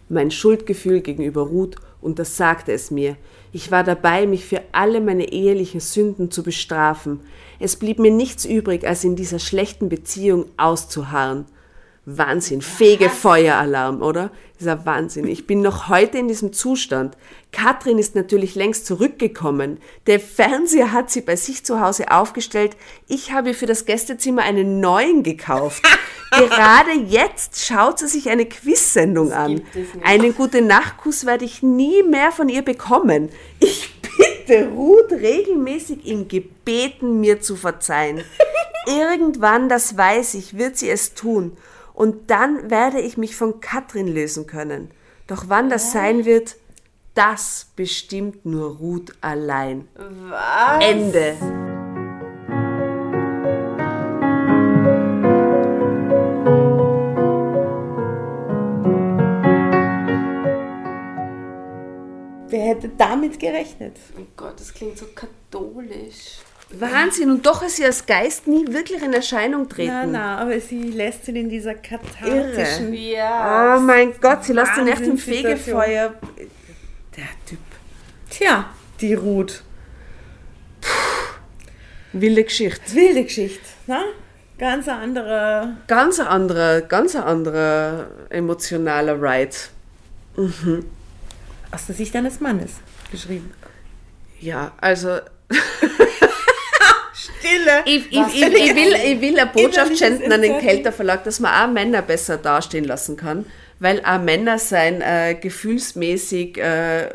[0.07, 3.15] Mein Schuldgefühl gegenüber Ruth untersagte es mir.
[3.53, 7.19] Ich war dabei, mich für alle meine ehelichen Sünden zu bestrafen.
[7.59, 11.45] Es blieb mir nichts übrig, als in dieser schlechten Beziehung auszuharren.
[12.05, 14.31] Wahnsinn, Fegefeueralarm, oder?
[14.59, 15.27] Dieser Wahnsinn.
[15.27, 17.15] Ich bin noch heute in diesem Zustand.
[17.51, 19.79] Katrin ist natürlich längst zurückgekommen.
[20.07, 22.75] Der Fernseher hat sie bei sich zu Hause aufgestellt.
[23.07, 25.83] Ich habe ihr für das Gästezimmer einen neuen gekauft.
[26.31, 29.61] Gerade jetzt schaut sie sich eine Quiz-Sendung an.
[30.03, 33.29] Einen gute Nachtkuss werde ich nie mehr von ihr bekommen.
[33.59, 38.23] Ich bitte Ruth regelmäßig in Gebeten, mir zu verzeihen.
[38.87, 41.55] Irgendwann, das weiß ich, wird sie es tun.
[42.01, 44.89] Und dann werde ich mich von Katrin lösen können.
[45.27, 46.55] Doch wann das sein wird,
[47.13, 49.87] das bestimmt nur Ruth allein.
[50.79, 51.35] Ende.
[62.47, 63.97] Wer hätte damit gerechnet?
[64.17, 66.39] Oh Gott, das klingt so katholisch.
[66.79, 67.31] Wahnsinn.
[67.31, 69.91] Und doch ist sie als Geist nie wirklich in Erscheinung treten.
[69.91, 72.93] Na, na, aber sie lässt ihn in dieser kathartischen.
[72.93, 73.77] Ja.
[73.77, 75.17] Oh mein Gott, sie lässt ihn echt im.
[75.17, 76.13] Fegefeuer.
[77.17, 77.59] Der Typ.
[78.29, 78.65] Tja,
[78.99, 79.63] die Ruth.
[82.13, 82.93] Wilde Geschichte.
[82.93, 84.03] Wilde Geschichte, ne?
[84.57, 85.77] Ganz ein anderer.
[85.87, 89.55] Ganz ein anderer, ganz ein anderer emotionaler Ride.
[91.71, 92.73] Aus der Sicht eines Mannes
[93.11, 93.53] geschrieben.
[94.39, 95.19] Ja, also!
[97.85, 100.59] ich, ich, ich, ich, will, ich will eine Botschaft senden an den.
[100.59, 103.45] Kelter Verlag, dass man auch Männer besser dastehen lassen kann,
[103.79, 107.09] weil auch Männer sein äh, gefühlsmäßig äh,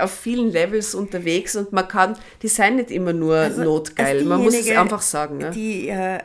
[0.00, 4.42] auf vielen Levels unterwegs und man kann, die seien nicht immer nur notgeil, als man
[4.42, 5.38] muss es einfach sagen.
[5.38, 5.50] Ne?
[5.50, 6.18] Die, äh,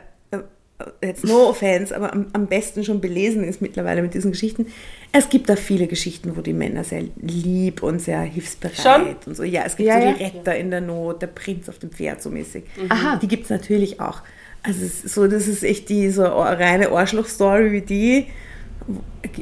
[1.02, 4.66] jetzt no offense, aber am, am besten schon belesen ist mittlerweile mit diesen Geschichten.
[5.12, 9.16] Es gibt da viele Geschichten, wo die Männer sehr lieb und sehr hilfsbereit Schon?
[9.26, 9.42] und so.
[9.42, 10.12] Ja, es gibt Ja, so ja.
[10.12, 12.64] die Retter in der Not, der Prinz auf dem Pferd so mäßig.
[12.90, 13.16] Aha.
[13.16, 14.20] Die gibt es natürlich auch.
[14.62, 18.26] Also es ist so, das ist echt die so eine reine Arschloch-Story wie die,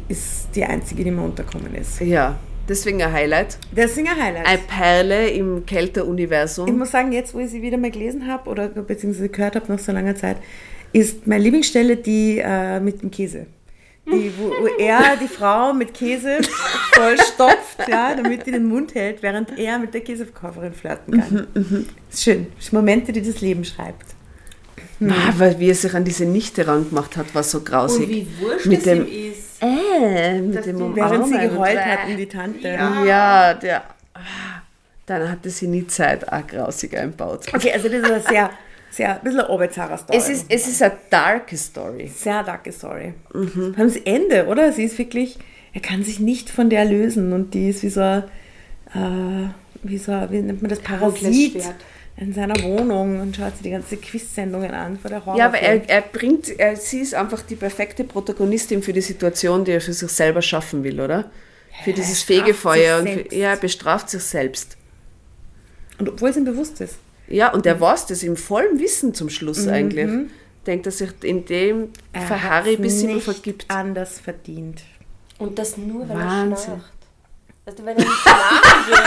[0.09, 2.01] ist die einzige, die mir unterkommen ist.
[2.01, 2.37] Ja,
[2.69, 3.59] deswegen ein Highlight.
[3.75, 4.49] Das sind ja Highlights.
[4.49, 6.79] Eine Perle im Ich Kelter-Universum.
[6.79, 9.79] muss sagen, jetzt, wo ich sie wieder mal gelesen habe oder beziehungsweise gehört habe nach
[9.79, 10.37] so langer Zeit,
[10.95, 13.47] ist meine Lieblingsstelle die äh, mit dem Käse.
[14.07, 16.39] Die, wo, wo er die Frau mit Käse
[16.93, 21.87] voll stopft, ja, damit die den Mund hält, während er mit der Käseverkäuferin flirten kann.
[22.11, 22.47] ist schön.
[22.57, 24.05] Das sind Momente, die das Leben schreibt.
[25.01, 28.03] Ah, weil wie er sich an diese Nichte rangemacht hat, war so grausig.
[28.07, 29.63] Und wie wurscht mit es dem, ihm ist.
[29.63, 32.69] Äh, mit dem Während sie Umarmen geheult und- hat um die Tante.
[32.69, 33.83] Ja, der.
[34.15, 34.19] ah,
[35.07, 37.41] Dann hatte sie nie Zeit, auch grausig einbaut.
[37.55, 38.51] Okay, also das ist eine sehr,
[38.95, 40.19] sehr, ein bisschen eine bizarre Story.
[40.19, 42.09] Es ist, es ist eine darke Story.
[42.15, 43.15] Sehr darke Story.
[43.33, 43.75] Mhm.
[43.77, 44.73] Beim Ende, oder?
[44.73, 45.39] Sie ist wirklich,
[45.73, 48.25] er kann sich nicht von der lösen und die ist wie so, ein,
[48.95, 49.49] äh,
[49.83, 51.63] wie so, wie nennt man das, Parasit
[52.17, 55.37] in seiner Wohnung und schaut sich die ganzen Quiz-Sendungen an vor der Horror.
[55.37, 59.65] Ja, aber er, er bringt, er, sie ist einfach die perfekte Protagonistin für die Situation,
[59.65, 61.31] die er für sich selber schaffen will, oder?
[61.83, 63.01] Für dieses straft Fegefeuer.
[63.01, 64.77] Und für, ja, er bestraft sich selbst.
[65.99, 66.99] Und obwohl es ihm bewusst ist.
[67.29, 70.11] Ja, und er weiß das im vollen Wissen zum Schluss eigentlich.
[70.67, 73.67] denke, dass sich in dem Er Verharry hat's bis immer nicht vergibt.
[73.71, 74.83] anders verdient.
[75.39, 76.51] Und das nur, weil Wahnsinn.
[76.53, 76.91] er schnarcht.
[77.67, 79.05] Also wenn er nicht schlafen würde,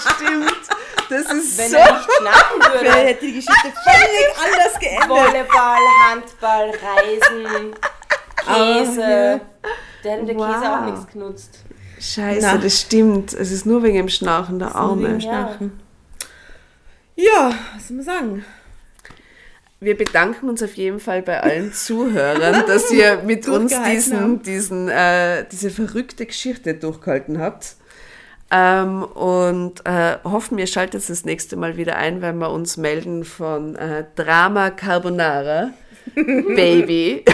[0.14, 0.60] Stimmt.
[1.08, 1.76] Das ist wenn so.
[1.76, 5.08] er nicht schlafen würde, hätte die Geschichte völlig anders geendet.
[5.08, 7.74] Volleyball, Handball, Reisen,
[8.36, 9.40] Käse.
[10.04, 11.58] Der hat mit der Käse auch nichts genutzt.
[11.98, 12.56] Scheiße, Na.
[12.56, 13.34] das stimmt.
[13.34, 15.18] Es ist nur wegen dem Schnarchen, der Arme.
[15.18, 15.58] Ja.
[17.20, 18.44] Ja, was soll man sagen?
[19.80, 24.88] Wir bedanken uns auf jeden Fall bei allen Zuhörern, dass ihr mit uns diesen, diesen,
[24.88, 27.76] äh, diese verrückte Geschichte durchgehalten habt.
[28.50, 33.24] Ähm, und äh, hoffen, ihr schaltet das nächste Mal wieder ein, wenn wir uns melden
[33.24, 35.70] von äh, Drama Carbonara
[36.14, 37.24] Baby.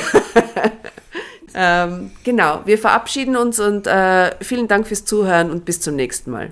[1.55, 6.31] ähm, genau, wir verabschieden uns und äh, vielen Dank fürs Zuhören und bis zum nächsten
[6.31, 6.51] Mal.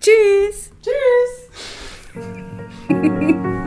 [0.00, 0.70] Tschüss.
[0.82, 1.37] Tschüss!
[2.88, 3.57] 嘿嘿嘿